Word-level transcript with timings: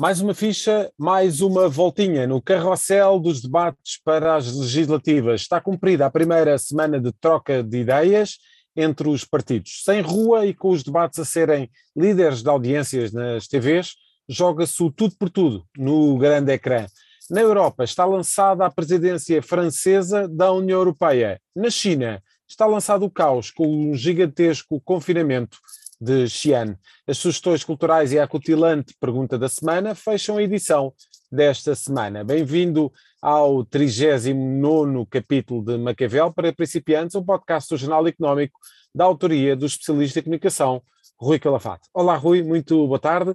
Mais 0.00 0.18
uma 0.22 0.32
ficha, 0.32 0.90
mais 0.96 1.42
uma 1.42 1.68
voltinha 1.68 2.26
no 2.26 2.40
carrossel 2.40 3.20
dos 3.20 3.42
debates 3.42 4.00
para 4.02 4.34
as 4.34 4.50
legislativas. 4.50 5.42
Está 5.42 5.60
cumprida 5.60 6.06
a 6.06 6.10
primeira 6.10 6.56
semana 6.56 6.98
de 6.98 7.12
troca 7.12 7.62
de 7.62 7.80
ideias 7.80 8.38
entre 8.74 9.10
os 9.10 9.26
partidos. 9.26 9.82
Sem 9.84 10.00
rua 10.00 10.46
e 10.46 10.54
com 10.54 10.70
os 10.70 10.82
debates 10.82 11.18
a 11.18 11.24
serem 11.26 11.70
líderes 11.94 12.42
de 12.42 12.48
audiências 12.48 13.12
nas 13.12 13.46
TVs, 13.46 13.92
joga-se 14.26 14.82
o 14.82 14.90
tudo 14.90 15.14
por 15.18 15.28
tudo 15.28 15.66
no 15.76 16.16
grande 16.16 16.50
ecrã. 16.50 16.86
Na 17.28 17.42
Europa 17.42 17.84
está 17.84 18.06
lançada 18.06 18.64
a 18.64 18.70
presidência 18.70 19.42
francesa 19.42 20.26
da 20.26 20.50
União 20.50 20.78
Europeia. 20.78 21.38
Na 21.54 21.68
China 21.68 22.22
está 22.48 22.64
lançado 22.64 23.04
o 23.04 23.10
caos 23.10 23.50
com 23.50 23.66
um 23.68 23.94
gigantesco 23.94 24.80
confinamento 24.80 25.58
de 26.00 26.28
Xi'an. 26.28 26.76
As 27.06 27.18
sugestões 27.18 27.62
culturais 27.62 28.12
e 28.12 28.18
a 28.18 28.24
acutilante 28.24 28.94
pergunta 28.98 29.38
da 29.38 29.48
semana 29.48 29.94
fecham 29.94 30.38
a 30.38 30.42
edição 30.42 30.94
desta 31.30 31.74
semana. 31.74 32.24
Bem-vindo 32.24 32.90
ao 33.20 33.64
39 33.64 35.06
capítulo 35.10 35.62
de 35.62 35.76
Maquiavel 35.76 36.32
para 36.32 36.52
principiantes, 36.52 37.14
um 37.14 37.24
podcast 37.24 37.68
do 37.68 37.76
Jornal 37.76 38.06
Económico 38.08 38.58
da 38.94 39.04
autoria 39.04 39.54
do 39.54 39.66
especialista 39.66 40.18
em 40.18 40.22
comunicação 40.22 40.82
Rui 41.18 41.38
Calafate. 41.38 41.88
Olá 41.92 42.16
Rui, 42.16 42.42
muito 42.42 42.86
boa 42.86 42.98
tarde. 42.98 43.34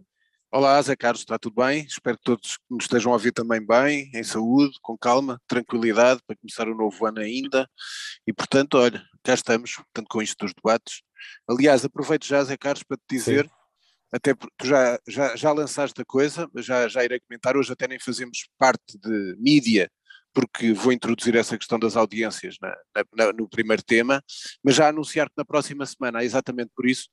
Olá, 0.55 0.82
Zé 0.82 0.95
Carlos, 0.95 1.20
está 1.20 1.38
tudo 1.38 1.55
bem? 1.62 1.84
Espero 1.84 2.18
que 2.18 2.23
todos 2.23 2.58
nos 2.70 2.86
estejam 2.86 3.12
a 3.12 3.16
ouvir 3.16 3.34
também 3.34 3.59
bem, 3.59 4.09
em 4.14 4.23
saúde, 4.23 4.80
com 4.81 4.98
calma, 4.98 5.38
tranquilidade, 5.45 6.22
para 6.26 6.38
começar 6.38 6.70
o 6.70 6.73
novo 6.73 7.05
ano 7.05 7.20
ainda. 7.20 7.70
E, 8.25 8.31
portanto, 8.31 8.76
olha, 8.76 9.03
cá 9.22 9.33
estamos, 9.33 9.76
portanto, 9.76 10.08
com 10.09 10.22
isto 10.22 10.45
dos 10.45 10.53
debates. 10.53 11.02
Aliás, 11.45 11.83
aproveito 11.83 12.26
já, 12.26 12.42
Zé 12.42 12.56
Carlos, 12.56 12.83
para 12.83 12.95
te 12.95 13.03
dizer, 13.09 13.44
Sim. 13.44 13.52
até 14.14 14.33
porque 14.33 14.56
tu 14.58 14.66
já, 14.66 14.98
já, 15.06 15.36
já 15.36 15.52
lançaste 15.52 16.02
a 16.02 16.06
coisa, 16.06 16.50
já, 16.56 16.88
já 16.88 17.03
irei 17.03 17.20
comentar, 17.20 17.58
hoje 17.58 17.73
até 17.73 17.86
nem 17.86 18.00
fazemos 18.00 18.48
parte 18.58 18.98
de 18.98 19.36
mídia, 19.38 19.92
porque 20.33 20.72
vou 20.72 20.94
introduzir 20.94 21.36
essa 21.36 21.58
questão 21.58 21.78
das 21.78 21.98
audiências 21.98 22.56
na, 22.61 22.73
na, 23.14 23.33
no 23.33 23.50
primeiro 23.50 23.83
tema, 23.83 24.23
mas 24.64 24.76
já 24.76 24.88
anunciar 24.88 25.28
que 25.28 25.36
na 25.36 25.44
próxima 25.44 25.86
semana, 25.86 26.23
exatamente 26.23 26.72
por 26.73 26.88
isso, 26.88 27.09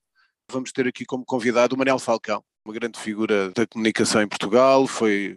vamos 0.49 0.71
ter 0.71 0.87
aqui 0.87 1.05
como 1.05 1.25
convidado 1.25 1.75
o 1.75 1.79
Manel 1.79 1.99
Falcão, 1.99 2.45
uma 2.65 2.75
grande 2.75 2.99
figura 2.99 3.51
da 3.51 3.67
comunicação 3.67 4.23
em 4.23 4.29
Portugal, 4.29 4.87
foi 4.87 5.37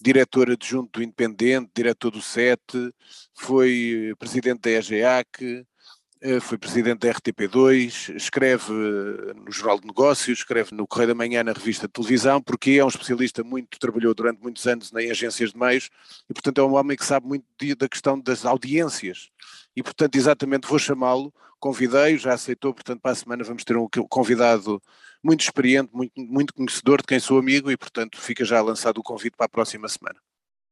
diretor 0.00 0.50
adjunto 0.50 0.98
do 0.98 1.02
Independente, 1.02 1.70
diretor 1.74 2.10
do 2.10 2.22
SET, 2.22 2.60
foi 3.34 4.14
presidente 4.18 4.60
da 4.62 4.70
EGEAC, 4.70 5.64
eh, 6.20 6.40
foi 6.40 6.56
presidente 6.56 7.00
da 7.00 7.12
RTP2, 7.12 8.14
escreve 8.16 8.72
eh, 8.72 9.34
no 9.34 9.52
Jornal 9.52 9.78
de 9.80 9.86
Negócios, 9.86 10.38
escreve 10.38 10.74
no 10.74 10.86
Correio 10.86 11.08
da 11.08 11.14
Manhã 11.14 11.44
na 11.44 11.52
revista 11.52 11.86
de 11.86 11.92
televisão, 11.92 12.40
porque 12.40 12.72
é 12.72 12.84
um 12.84 12.88
especialista 12.88 13.44
muito, 13.44 13.78
trabalhou 13.78 14.14
durante 14.14 14.40
muitos 14.42 14.66
anos 14.66 14.90
em 14.92 15.10
agências 15.10 15.52
de 15.52 15.58
meios 15.58 15.90
e, 16.28 16.32
portanto, 16.32 16.60
é 16.60 16.64
um 16.64 16.74
homem 16.74 16.96
que 16.96 17.04
sabe 17.04 17.26
muito 17.26 17.44
da 17.76 17.88
questão 17.88 18.18
das 18.18 18.44
audiências. 18.44 19.30
E, 19.76 19.82
portanto, 19.82 20.16
exatamente 20.16 20.66
vou 20.66 20.78
chamá-lo, 20.78 21.32
convidei-o, 21.60 22.18
já 22.18 22.34
aceitou, 22.34 22.74
portanto, 22.74 23.00
para 23.00 23.12
a 23.12 23.14
semana 23.14 23.44
vamos 23.44 23.62
ter 23.62 23.76
um 23.76 23.88
convidado 24.08 24.82
muito 25.22 25.42
experiente, 25.42 25.90
muito, 25.92 26.12
muito 26.16 26.54
conhecedor 26.54 27.00
de 27.00 27.06
quem 27.06 27.20
sou 27.20 27.38
amigo 27.38 27.70
e, 27.70 27.76
portanto, 27.76 28.20
fica 28.20 28.44
já 28.44 28.60
lançado 28.60 28.98
o 28.98 29.02
convite 29.02 29.36
para 29.36 29.46
a 29.46 29.48
próxima 29.48 29.88
semana. 29.88 30.18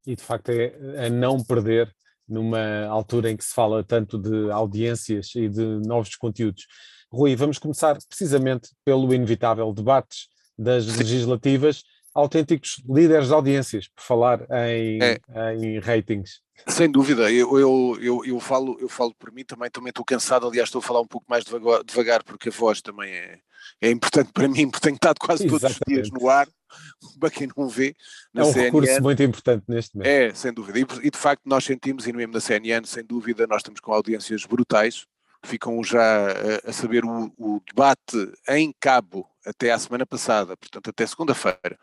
E, 0.05 0.15
de 0.15 0.23
facto, 0.23 0.49
é 0.49 1.05
a 1.05 1.09
não 1.09 1.43
perder 1.43 1.93
numa 2.27 2.85
altura 2.85 3.29
em 3.29 3.37
que 3.37 3.43
se 3.43 3.53
fala 3.53 3.83
tanto 3.83 4.17
de 4.17 4.51
audiências 4.51 5.35
e 5.35 5.47
de 5.47 5.65
novos 5.85 6.15
conteúdos. 6.15 6.65
Rui, 7.11 7.35
vamos 7.35 7.59
começar 7.59 7.97
precisamente 8.07 8.69
pelo 8.85 9.13
inevitável 9.13 9.71
debate 9.73 10.29
das 10.57 10.85
legislativas, 10.97 11.83
autênticos 12.13 12.81
líderes 12.87 13.27
de 13.27 13.33
audiências, 13.33 13.87
por 13.89 14.01
falar 14.01 14.41
em, 14.67 14.99
é. 15.01 15.19
em 15.55 15.79
ratings. 15.79 16.41
Sem 16.67 16.89
dúvida, 16.89 17.31
eu, 17.31 17.59
eu, 17.59 17.97
eu, 18.01 18.25
eu, 18.25 18.39
falo, 18.39 18.77
eu 18.79 18.87
falo 18.87 19.13
por 19.17 19.31
mim 19.31 19.43
também, 19.43 19.69
também 19.69 19.89
estou 19.89 20.05
cansado, 20.05 20.47
aliás 20.47 20.67
estou 20.67 20.79
a 20.79 20.83
falar 20.83 21.01
um 21.01 21.07
pouco 21.07 21.25
mais 21.27 21.43
devagar, 21.43 21.83
devagar 21.83 22.23
porque 22.23 22.49
a 22.49 22.51
voz 22.51 22.81
também 22.81 23.11
é, 23.11 23.39
é 23.81 23.89
importante 23.89 24.31
para 24.33 24.47
mim, 24.47 24.69
porque 24.69 24.83
tenho 24.83 24.95
estado 24.95 25.17
quase 25.19 25.47
todos 25.47 25.63
Exatamente. 25.63 26.01
os 26.01 26.09
dias 26.09 26.21
no 26.21 26.29
ar, 26.29 26.47
para 27.19 27.29
quem 27.29 27.47
não 27.55 27.67
vê, 27.67 27.95
na 28.33 28.41
é 28.41 28.45
um 28.45 28.51
CNN. 28.51 28.65
recurso 28.65 29.01
muito 29.03 29.23
importante 29.23 29.63
neste 29.67 29.95
momento. 29.95 30.07
É, 30.09 30.33
sem 30.33 30.53
dúvida, 30.53 30.79
e, 30.79 30.85
e 31.03 31.09
de 31.09 31.17
facto 31.17 31.41
nós 31.45 31.63
sentimos, 31.63 32.07
e 32.07 32.11
no 32.11 32.17
mesmo 32.17 32.33
da 32.33 32.39
CNN, 32.39 32.85
sem 32.85 33.03
dúvida, 33.03 33.47
nós 33.47 33.57
estamos 33.57 33.79
com 33.79 33.93
audiências 33.93 34.45
brutais, 34.45 35.05
ficam 35.43 35.83
já 35.83 36.01
a, 36.01 36.69
a 36.69 36.73
saber 36.73 37.03
o, 37.03 37.31
o, 37.37 37.61
debate 37.67 38.31
em 38.49 38.73
cabo 38.79 39.27
até 39.45 39.71
à 39.71 39.79
semana 39.79 40.05
passada, 40.05 40.55
portanto 40.55 40.89
até 40.89 41.05
segunda-feira. 41.05 41.79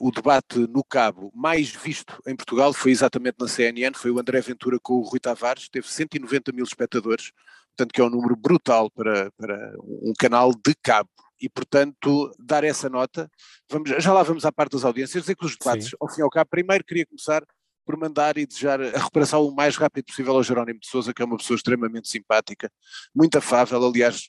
O 0.00 0.10
debate 0.10 0.58
no 0.58 0.84
cabo 0.84 1.32
mais 1.34 1.70
visto 1.70 2.22
em 2.26 2.36
Portugal 2.36 2.72
foi 2.72 2.90
exatamente 2.90 3.36
na 3.40 3.48
CNN, 3.48 3.96
foi 3.96 4.10
o 4.10 4.18
André 4.18 4.40
Ventura 4.40 4.78
com 4.80 4.94
o 4.94 5.02
Rui 5.02 5.18
Tavares, 5.18 5.68
teve 5.68 5.88
190 5.88 6.52
mil 6.52 6.64
espectadores, 6.64 7.32
portanto 7.70 7.92
que 7.92 8.00
é 8.00 8.04
um 8.04 8.10
número 8.10 8.36
brutal 8.36 8.90
para, 8.90 9.30
para 9.32 9.74
um 9.80 10.12
canal 10.18 10.52
de 10.52 10.74
cabo 10.82 11.10
e, 11.40 11.48
portanto, 11.48 12.34
dar 12.38 12.64
essa 12.64 12.88
nota. 12.88 13.30
Vamos, 13.70 13.90
já 14.02 14.12
lá 14.12 14.22
vamos 14.22 14.44
à 14.44 14.52
parte 14.52 14.72
das 14.72 14.84
audiências, 14.84 15.22
dizer 15.22 15.36
que 15.36 15.46
os 15.46 15.56
debates, 15.56 15.90
Sim. 15.90 15.96
ao 16.00 16.08
fim 16.08 16.20
e 16.20 16.24
ao 16.24 16.30
cabo, 16.30 16.50
primeiro 16.50 16.84
queria 16.84 17.06
começar 17.06 17.42
por 17.88 17.96
mandar 17.96 18.36
e 18.36 18.46
desejar 18.46 18.78
a 18.82 18.98
recuperação 18.98 19.46
o 19.46 19.54
mais 19.54 19.74
rápido 19.78 20.04
possível 20.04 20.34
ao 20.34 20.42
Jerónimo 20.42 20.78
de 20.78 20.86
Souza, 20.86 21.14
que 21.14 21.22
é 21.22 21.24
uma 21.24 21.38
pessoa 21.38 21.56
extremamente 21.56 22.06
simpática, 22.06 22.70
muito 23.16 23.38
afável, 23.38 23.82
aliás, 23.82 24.28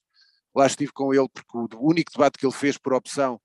lá 0.56 0.66
estive 0.66 0.94
com 0.94 1.14
ele 1.14 1.28
porque 1.28 1.75
o 1.75 1.86
único 1.86 2.09
debate 2.09 2.38
que 2.38 2.46
ele 2.46 2.53
fez 2.53 2.78
por 2.78 2.94
opção 2.94 3.38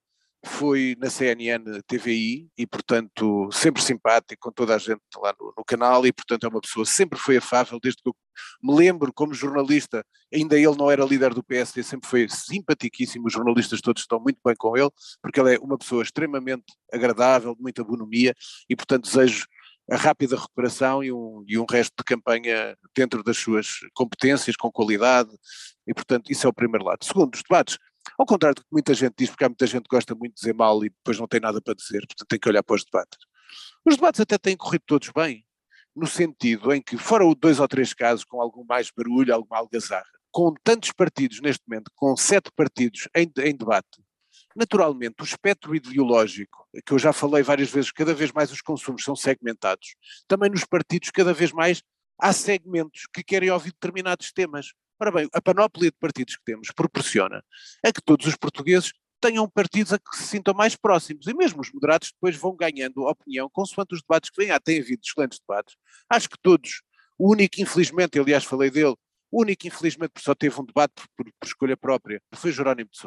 foi 0.45 0.95
na 0.99 1.09
CNN 1.09 1.81
TVI 1.85 2.47
e, 2.57 2.65
portanto, 2.65 3.49
sempre 3.51 3.81
simpático 3.81 4.39
com 4.39 4.51
toda 4.53 4.75
a 4.75 4.77
gente 4.77 5.01
lá 5.17 5.35
no, 5.37 5.53
no, 5.57 5.65
canal 5.65 6.05
e, 6.05 6.13
portanto, 6.13 6.45
é 6.45 6.49
uma 6.49 6.61
pessoa 6.61 6.85
sempre 6.85 7.19
foi 7.19 7.35
afável, 7.35 7.77
desde 7.81 8.01
que 8.01 8.07
eu 8.07 8.15
me 8.63 8.73
lembro 8.73 9.11
como 9.11 9.33
jornalista, 9.33 10.05
ainda 10.33 10.55
ele 10.55 10.77
não 10.77 10.89
era 10.89 11.03
líder 11.03 11.33
do 11.33 11.43
PSD, 11.43 11.83
sempre 11.83 12.07
foi 12.07 12.29
simpaticíssimo, 12.29 13.27
os 13.27 13.33
jornalistas 13.33 13.81
todos 13.81 14.03
estão 14.03 14.19
muito 14.19 14.39
bem 14.45 14.55
com 14.57 14.77
ele, 14.77 14.89
porque 15.21 15.39
ele 15.39 15.55
é 15.55 15.59
uma 15.59 15.77
pessoa 15.77 16.03
extremamente 16.03 16.65
agradável, 16.93 17.55
de 17.55 17.61
muita 17.61 17.83
bonomia 17.83 18.33
e, 18.69 18.75
portanto, 18.75 19.05
desejo 19.05 19.47
a 19.89 19.95
rápida 19.95 20.35
recuperação 20.35 21.03
e 21.03 21.11
um, 21.11 21.43
e 21.47 21.57
um 21.57 21.65
resto 21.69 21.93
de 21.97 22.03
campanha 22.03 22.75
dentro 22.95 23.23
das 23.23 23.37
suas 23.37 23.79
competências, 23.93 24.55
com 24.55 24.71
qualidade, 24.71 25.29
e, 25.87 25.93
portanto, 25.93 26.31
isso 26.31 26.47
é 26.47 26.49
o 26.49 26.53
primeiro 26.53 26.85
lado. 26.85 27.05
Segundo, 27.05 27.35
os 27.35 27.43
debates 27.43 27.77
ao 28.17 28.25
contrário 28.25 28.55
do 28.55 28.61
que 28.61 28.67
muita 28.71 28.93
gente 28.93 29.15
diz, 29.17 29.29
porque 29.29 29.43
há 29.43 29.49
muita 29.49 29.65
gente 29.67 29.83
que 29.83 29.95
gosta 29.95 30.13
muito 30.13 30.35
de 30.35 30.39
dizer 30.39 30.53
mal 30.53 30.83
e 30.85 30.89
depois 30.89 31.19
não 31.19 31.27
tem 31.27 31.39
nada 31.39 31.59
para 31.61 31.73
dizer, 31.73 31.99
portanto 32.01 32.27
tem 32.27 32.39
que 32.39 32.49
olhar 32.49 32.63
para 32.63 32.75
os 32.75 32.85
debates. 32.85 33.17
Os 33.85 33.95
debates 33.95 34.21
até 34.21 34.37
têm 34.37 34.55
corrido 34.55 34.83
todos 34.85 35.09
bem, 35.15 35.43
no 35.95 36.07
sentido 36.07 36.73
em 36.73 36.81
que, 36.81 36.97
fora 36.97 37.23
dois 37.35 37.59
ou 37.59 37.67
três 37.67 37.93
casos 37.93 38.23
com 38.23 38.41
algum 38.41 38.63
mais 38.65 38.89
barulho, 38.95 39.33
alguma 39.33 39.57
algazarra, 39.57 40.05
com 40.31 40.53
tantos 40.63 40.91
partidos 40.91 41.41
neste 41.41 41.63
momento, 41.67 41.91
com 41.95 42.15
sete 42.15 42.51
partidos 42.55 43.07
em, 43.15 43.31
em 43.39 43.55
debate, 43.55 44.01
naturalmente 44.55 45.15
o 45.21 45.25
espectro 45.25 45.75
ideológico, 45.75 46.67
que 46.85 46.93
eu 46.93 46.99
já 46.99 47.11
falei 47.11 47.43
várias 47.43 47.69
vezes, 47.69 47.91
cada 47.91 48.13
vez 48.13 48.31
mais 48.31 48.51
os 48.51 48.61
consumos 48.61 49.03
são 49.03 49.15
segmentados, 49.15 49.95
também 50.27 50.49
nos 50.49 50.63
partidos 50.63 51.11
cada 51.11 51.33
vez 51.33 51.51
mais 51.51 51.83
há 52.17 52.31
segmentos 52.31 53.07
que 53.13 53.23
querem 53.23 53.51
ouvir 53.51 53.71
determinados 53.71 54.31
temas. 54.31 54.67
Ora 54.99 55.11
bem, 55.11 55.27
a 55.33 55.41
panóplia 55.41 55.91
de 55.91 55.97
partidos 55.99 56.37
que 56.37 56.43
temos 56.45 56.71
proporciona 56.71 57.43
a 57.83 57.91
que 57.91 58.01
todos 58.01 58.25
os 58.27 58.35
portugueses 58.37 58.93
tenham 59.19 59.49
partidos 59.49 59.91
a 59.91 59.99
que 59.99 60.15
se 60.15 60.23
sintam 60.23 60.53
mais 60.53 60.75
próximos, 60.75 61.27
e 61.27 61.33
mesmo 61.33 61.61
os 61.61 61.71
moderados 61.71 62.11
depois 62.11 62.35
vão 62.37 62.55
ganhando 62.55 63.07
opinião 63.07 63.49
consoante 63.49 63.95
os 63.95 64.01
debates 64.01 64.29
que 64.29 64.41
vêm. 64.41 64.51
Ah, 64.51 64.59
tem 64.59 64.79
havido 64.79 65.01
excelentes 65.03 65.39
debates. 65.39 65.75
Acho 66.09 66.29
que 66.29 66.37
todos, 66.41 66.81
o 67.17 67.31
único, 67.31 67.59
infelizmente, 67.59 68.19
aliás 68.19 68.43
falei 68.43 68.69
dele, 68.69 68.95
o 69.31 69.41
único, 69.41 69.67
infelizmente, 69.67 70.13
só 70.19 70.33
teve 70.35 70.59
um 70.61 70.65
debate 70.65 70.93
por, 70.95 71.07
por, 71.17 71.33
por 71.39 71.47
escolha 71.47 71.75
própria, 71.75 72.21
foi 72.35 72.51
Jerónimo 72.51 72.89
de 72.89 72.97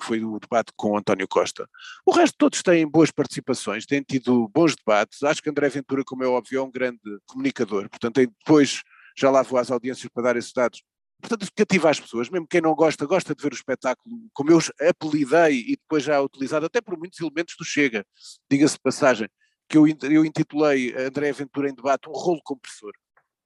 Foi 0.00 0.22
o 0.24 0.38
debate 0.38 0.72
com 0.76 0.96
António 0.96 1.26
Costa. 1.28 1.68
O 2.04 2.12
resto 2.12 2.36
todos 2.38 2.62
têm 2.62 2.86
boas 2.86 3.10
participações, 3.10 3.86
têm 3.86 4.02
tido 4.02 4.48
bons 4.48 4.74
debates. 4.76 5.22
Acho 5.22 5.42
que 5.42 5.50
André 5.50 5.68
Ventura, 5.68 6.02
como 6.04 6.24
é 6.24 6.26
óbvio, 6.26 6.58
é 6.58 6.62
um 6.62 6.70
grande 6.70 7.00
comunicador. 7.26 7.88
Portanto, 7.88 8.20
depois 8.20 8.82
já 9.16 9.30
lá 9.30 9.42
vou 9.42 9.58
às 9.58 9.70
audiências 9.70 10.10
para 10.12 10.22
dar 10.24 10.36
esses 10.36 10.52
dados 10.52 10.82
portanto, 11.20 11.50
cativa 11.54 11.90
as 11.90 12.00
pessoas, 12.00 12.28
mesmo 12.28 12.46
quem 12.46 12.60
não 12.60 12.74
gosta, 12.74 13.06
gosta 13.06 13.34
de 13.34 13.42
ver 13.42 13.52
o 13.52 13.56
espetáculo, 13.56 14.16
como 14.32 14.50
eu 14.50 14.58
apelidei 14.88 15.60
e 15.60 15.76
depois 15.76 16.04
já 16.04 16.20
utilizado 16.20 16.66
até 16.66 16.80
por 16.80 16.96
muitos 16.98 17.20
elementos 17.20 17.54
do 17.58 17.64
Chega, 17.64 18.04
diga-se 18.50 18.74
de 18.74 18.80
passagem, 18.80 19.28
que 19.68 19.76
eu, 19.76 19.86
eu 20.10 20.24
intitulei 20.24 20.94
André 20.96 21.32
Ventura 21.32 21.68
em 21.68 21.74
debate 21.74 22.08
um 22.08 22.12
rolo 22.12 22.40
compressor, 22.44 22.92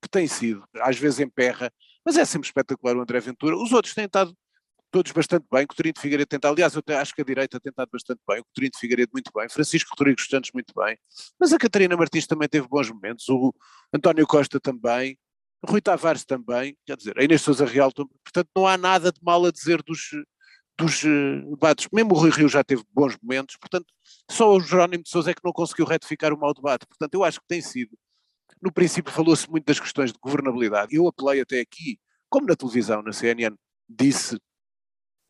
que 0.03 0.09
tem 0.09 0.27
sido, 0.27 0.63
às 0.81 0.99
vezes 0.99 1.21
emperra, 1.21 1.73
mas 2.05 2.17
é 2.17 2.25
sempre 2.25 2.49
espetacular 2.49 2.97
o 2.97 3.01
André 3.01 3.21
Ventura, 3.21 3.57
os 3.57 3.73
outros 3.73 3.95
têm 3.95 4.05
estado 4.05 4.35
todos 4.91 5.13
bastante 5.13 5.47
bem, 5.51 5.67
Coutinho 5.67 5.95
de 5.95 6.01
Figueiredo 6.01 6.29
tem 6.29 6.51
aliás 6.51 6.75
eu 6.75 6.83
acho 6.99 7.15
que 7.15 7.23
a 7.23 7.25
direita 7.25 7.61
tem 7.61 7.71
estado 7.71 7.89
bastante 7.93 8.21
bem, 8.29 8.41
o 8.41 8.45
Coutinho 8.45 8.71
de 8.71 8.79
Figueiredo 8.79 9.11
muito 9.13 9.31
bem, 9.35 9.49
Francisco 9.49 9.91
Rodrigues 9.97 10.27
Santos 10.29 10.51
muito 10.53 10.73
bem, 10.75 10.99
mas 11.39 11.53
a 11.53 11.59
Catarina 11.59 11.97
Martins 11.97 12.27
também 12.27 12.49
teve 12.49 12.67
bons 12.69 12.91
momentos, 12.91 13.29
o 13.29 13.55
António 13.93 14.27
Costa 14.27 14.59
também, 14.59 15.19
Rui 15.67 15.81
Tavares 15.81 16.25
também, 16.25 16.77
quer 16.87 16.97
dizer, 16.97 17.19
a 17.19 17.23
Inês 17.23 17.43
Sousa 17.43 17.67
Real, 17.67 17.93
portanto 17.93 18.49
não 18.57 18.67
há 18.67 18.79
nada 18.79 19.13
de 19.13 19.21
mal 19.23 19.45
a 19.45 19.51
dizer 19.51 19.83
dos, 19.83 20.11
dos 20.81 21.03
uh, 21.05 21.51
debates. 21.51 21.87
Mesmo 21.93 22.15
o 22.15 22.19
Rui 22.19 22.31
Rio 22.31 22.49
já 22.49 22.65
teve 22.65 22.83
bons 22.93 23.17
momentos, 23.23 23.57
portanto, 23.57 23.87
só 24.31 24.57
o 24.57 24.61
Jerónimo 24.61 25.03
de 25.05 25.11
Sousa 25.11 25.31
é 25.31 25.35
que 25.35 25.45
não 25.45 25.53
conseguiu 25.53 25.85
retificar 25.85 26.33
o 26.33 26.39
mau 26.39 26.55
debate. 26.55 26.87
Portanto, 26.87 27.15
eu 27.15 27.23
acho 27.23 27.41
que 27.41 27.47
tem 27.47 27.61
sido. 27.61 27.97
No 28.61 28.73
princípio 28.73 29.13
falou-se 29.13 29.49
muito 29.51 29.65
das 29.67 29.79
questões 29.79 30.13
de 30.13 30.19
governabilidade. 30.19 30.95
Eu 30.95 31.07
apelei 31.07 31.41
até 31.41 31.61
aqui, 31.61 31.99
como 32.29 32.47
na 32.47 32.57
televisão, 32.57 33.03
na 33.03 33.13
CNN, 33.13 33.55
disse 33.89 34.39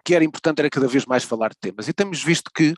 que 0.05 0.14
era 0.14 0.25
importante 0.25 0.61
era 0.61 0.70
cada 0.70 0.88
vez 0.88 1.06
mais 1.06 1.25
falar 1.25 1.50
de 1.50 1.58
temas. 1.61 1.88
E 1.88 1.93
temos 1.93 2.23
visto 2.23 2.50
que, 2.55 2.75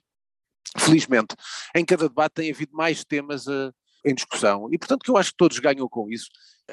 felizmente, 0.78 1.34
em 1.74 1.84
cada 1.84 2.08
debate 2.08 2.34
tem 2.34 2.50
havido 2.50 2.72
mais 2.74 3.04
temas 3.04 3.46
uh, 3.46 3.72
em 4.04 4.14
discussão. 4.14 4.68
E, 4.72 4.78
portanto, 4.78 5.02
que 5.02 5.10
eu 5.10 5.16
acho 5.16 5.30
que 5.30 5.36
todos 5.36 5.58
ganham 5.58 5.88
com 5.88 6.10
isso. 6.10 6.26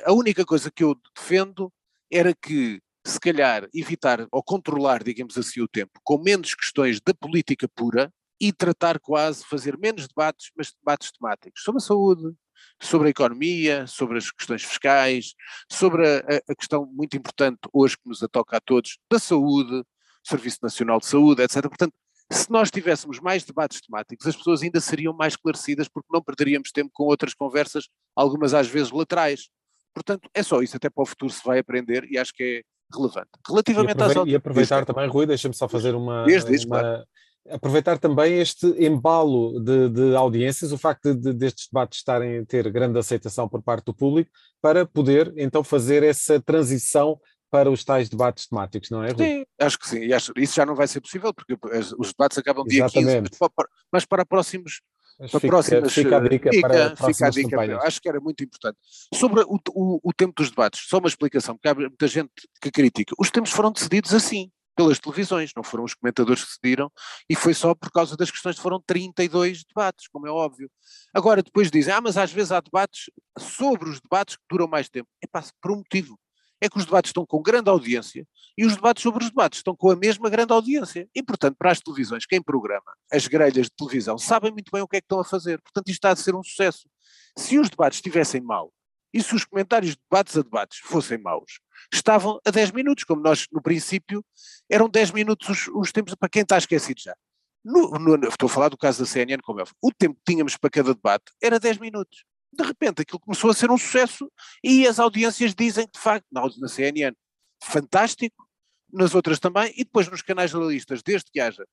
A 0.05 0.13
única 0.13 0.45
coisa 0.45 0.71
que 0.71 0.83
eu 0.83 0.95
defendo 1.15 1.71
era 2.11 2.33
que 2.33 2.81
se 3.05 3.19
calhar, 3.19 3.67
evitar 3.73 4.27
ou 4.31 4.43
controlar, 4.43 5.03
digamos 5.03 5.37
assim, 5.37 5.61
o 5.61 5.67
tempo, 5.67 5.99
com 6.03 6.17
menos 6.17 6.53
questões 6.53 6.99
da 6.99 7.13
política 7.13 7.67
pura 7.67 8.11
e 8.39 8.53
tratar 8.53 8.99
quase, 8.99 9.43
fazer 9.45 9.77
menos 9.77 10.07
debates, 10.07 10.51
mas 10.55 10.73
debates 10.73 11.11
temáticos 11.11 11.61
sobre 11.61 11.81
a 11.81 11.85
saúde, 11.85 12.35
sobre 12.81 13.07
a 13.07 13.11
economia, 13.11 13.87
sobre 13.87 14.17
as 14.17 14.31
questões 14.31 14.63
fiscais, 14.63 15.33
sobre 15.69 16.07
a, 16.07 16.19
a 16.47 16.55
questão 16.55 16.85
muito 16.85 17.17
importante 17.17 17.59
hoje 17.73 17.97
que 17.97 18.07
nos 18.07 18.19
toca 18.31 18.57
a 18.57 18.61
todos, 18.61 18.97
da 19.11 19.19
saúde, 19.19 19.83
Serviço 20.23 20.59
Nacional 20.61 20.99
de 20.99 21.05
Saúde, 21.05 21.43
etc. 21.43 21.61
Portanto, 21.63 21.93
se 22.31 22.51
nós 22.51 22.69
tivéssemos 22.69 23.19
mais 23.19 23.43
debates 23.43 23.81
temáticos, 23.81 24.27
as 24.27 24.35
pessoas 24.35 24.61
ainda 24.61 24.79
seriam 24.79 25.13
mais 25.13 25.33
esclarecidas 25.33 25.87
porque 25.87 26.09
não 26.11 26.21
perderíamos 26.21 26.71
tempo 26.71 26.91
com 26.93 27.05
outras 27.05 27.33
conversas, 27.33 27.87
algumas 28.15 28.53
às 28.53 28.67
vezes 28.67 28.91
laterais. 28.91 29.49
Portanto, 29.93 30.29
é 30.33 30.43
só 30.43 30.61
isso, 30.61 30.77
até 30.77 30.89
para 30.89 31.01
o 31.01 31.05
futuro 31.05 31.31
se 31.31 31.43
vai 31.43 31.59
aprender 31.59 32.05
e 32.09 32.17
acho 32.17 32.33
que 32.33 32.43
é 32.43 32.61
relevante. 32.95 33.29
Relativamente 33.47 33.99
e 33.99 34.03
às 34.03 34.27
E 34.27 34.35
aproveitar 34.35 34.85
também, 34.85 35.07
Rui, 35.07 35.25
deixa-me 35.25 35.55
só 35.55 35.67
fazer 35.67 35.95
uma. 35.95 36.25
Desde 36.25 36.53
isso, 36.53 36.67
uma 36.67 36.79
claro. 36.79 37.03
aproveitar 37.49 37.97
também 37.97 38.39
este 38.39 38.67
embalo 38.83 39.59
de, 39.59 39.89
de 39.89 40.15
audiências, 40.15 40.71
o 40.71 40.77
facto 40.77 41.15
de, 41.15 41.33
destes 41.33 41.67
debates 41.71 41.97
estarem 41.97 42.39
a 42.39 42.45
ter 42.45 42.69
grande 42.71 42.99
aceitação 42.99 43.49
por 43.49 43.61
parte 43.61 43.85
do 43.85 43.93
público, 43.93 44.29
para 44.61 44.85
poder 44.85 45.33
então 45.37 45.63
fazer 45.63 46.03
essa 46.03 46.39
transição 46.39 47.19
para 47.49 47.69
os 47.69 47.83
tais 47.83 48.09
debates 48.09 48.47
temáticos, 48.47 48.89
não 48.89 49.03
é, 49.03 49.11
Rui? 49.11 49.25
Sim, 49.25 49.45
acho 49.59 49.79
que 49.79 49.87
sim. 49.87 49.99
E 49.99 50.13
acho, 50.13 50.31
isso 50.37 50.55
já 50.55 50.65
não 50.65 50.75
vai 50.75 50.87
ser 50.87 51.01
possível, 51.01 51.33
porque 51.33 51.57
os 51.97 52.09
debates 52.09 52.37
acabam 52.37 52.65
dia 52.65 52.85
Exatamente. 52.85 53.29
15, 53.29 53.37
mas 53.41 53.49
para, 53.49 53.69
mas 53.91 54.05
para 54.05 54.25
próximos 54.25 54.81
mas 55.19 55.31
para 55.31 55.39
fica, 55.41 55.51
próximas, 55.51 55.93
fica 55.93 56.17
a 56.17 56.19
dica 56.21 56.49
fica, 56.49 56.67
para 56.69 56.95
fica 56.95 57.27
a 57.27 57.29
dica, 57.29 57.49
campanhas. 57.49 57.83
acho 57.83 58.01
que 58.01 58.07
era 58.07 58.21
muito 58.21 58.41
importante. 58.41 58.77
Sobre 59.13 59.41
o, 59.41 59.59
o, 59.71 59.99
o, 60.01 60.13
tempo 60.13 60.33
dos 60.33 60.49
debates, 60.49 60.87
só 60.87 60.97
uma 60.97 61.09
explicação, 61.09 61.57
porque 61.57 61.67
há 61.67 61.75
muita 61.75 62.07
gente 62.07 62.31
que 62.61 62.71
critica. 62.71 63.13
Os 63.19 63.29
tempos 63.29 63.51
foram 63.51 63.69
decididos 63.69 64.13
assim, 64.13 64.49
pelas 64.77 64.97
televisões, 64.97 65.51
não 65.53 65.61
foram 65.61 65.83
os 65.83 65.93
comentadores 65.93 66.41
que 66.41 66.51
decidiram, 66.51 66.89
e 67.29 67.35
foi 67.35 67.53
só 67.53 67.75
por 67.75 67.91
causa 67.91 68.15
das 68.15 68.31
questões 68.31 68.55
que 68.55 68.61
foram 68.61 68.81
32 68.87 69.65
debates, 69.65 70.07
como 70.07 70.25
é 70.25 70.31
óbvio. 70.31 70.71
Agora, 71.13 71.43
depois 71.43 71.69
dizem, 71.69 71.93
ah, 71.93 71.99
mas 71.99 72.15
às 72.15 72.31
vezes 72.31 72.53
há 72.53 72.61
debates 72.61 73.11
sobre 73.37 73.89
os 73.89 73.99
debates 73.99 74.37
que 74.37 74.43
duram 74.49 74.69
mais 74.69 74.87
tempo. 74.87 75.09
É 75.21 75.27
pá, 75.27 75.43
por 75.61 75.73
um 75.73 75.77
motivo 75.77 76.17
é 76.61 76.69
que 76.69 76.77
os 76.77 76.85
debates 76.85 77.09
estão 77.09 77.25
com 77.25 77.41
grande 77.41 77.69
audiência 77.69 78.27
e 78.57 78.65
os 78.65 78.75
debates 78.75 79.03
sobre 79.03 79.23
os 79.23 79.29
debates 79.29 79.59
estão 79.59 79.75
com 79.75 79.89
a 79.89 79.95
mesma 79.95 80.29
grande 80.29 80.51
audiência. 80.51 81.07
E, 81.15 81.23
portanto, 81.23 81.55
para 81.57 81.71
as 81.71 81.79
televisões, 81.79 82.25
quem 82.25 82.41
programa 82.41 82.93
as 83.11 83.27
grelhas 83.27 83.67
de 83.67 83.71
televisão 83.77 84.17
sabem 84.17 84.51
muito 84.51 84.71
bem 84.71 84.81
o 84.81 84.87
que 84.87 84.97
é 84.97 85.01
que 85.01 85.05
estão 85.05 85.19
a 85.19 85.23
fazer. 85.23 85.61
Portanto, 85.61 85.87
isto 85.87 85.97
está 85.97 86.11
a 86.11 86.15
ser 86.15 86.35
um 86.35 86.43
sucesso. 86.43 86.89
Se 87.37 87.57
os 87.57 87.69
debates 87.69 87.97
estivessem 87.97 88.41
mal 88.41 88.73
e 89.13 89.23
se 89.23 89.33
os 89.33 89.45
comentários 89.45 89.91
de 89.91 90.01
debates 90.09 90.37
a 90.37 90.41
debates 90.41 90.79
fossem 90.79 91.17
maus, 91.17 91.59
estavam 91.93 92.39
a 92.45 92.51
10 92.51 92.71
minutos, 92.71 93.03
como 93.03 93.21
nós, 93.21 93.47
no 93.51 93.61
princípio, 93.61 94.23
eram 94.69 94.89
10 94.89 95.11
minutos 95.11 95.49
os, 95.49 95.67
os 95.73 95.91
tempos, 95.91 96.13
para 96.15 96.29
quem 96.29 96.41
está 96.41 96.57
esquecido 96.57 96.99
já. 96.99 97.15
No, 97.63 97.91
no, 97.91 98.27
estou 98.27 98.47
a 98.47 98.49
falar 98.49 98.69
do 98.69 98.77
caso 98.77 98.99
da 98.99 99.05
CNN, 99.05 99.41
como 99.41 99.61
é. 99.61 99.63
O 99.81 99.91
tempo 99.91 100.15
que 100.15 100.33
tínhamos 100.33 100.57
para 100.57 100.69
cada 100.69 100.93
debate 100.93 101.31
era 101.41 101.59
10 101.59 101.77
minutos 101.77 102.23
de 102.51 102.63
repente 102.63 103.01
aquilo 103.01 103.19
começou 103.19 103.49
a 103.49 103.53
ser 103.53 103.71
um 103.71 103.77
sucesso 103.77 104.31
e 104.63 104.87
as 104.87 104.99
audiências 104.99 105.53
dizem 105.53 105.85
que 105.85 105.93
de 105.93 105.99
facto, 105.99 106.25
na, 106.31 106.41
na 106.57 106.67
CNN, 106.67 107.15
fantástico, 107.63 108.47
nas 108.91 109.13
outras 109.13 109.39
também, 109.39 109.71
e 109.75 109.83
depois 109.83 110.07
nos 110.07 110.21
canais 110.21 110.51
jornalistas, 110.51 111.03
desde 111.03 111.31
que 111.31 111.39
haja 111.39 111.65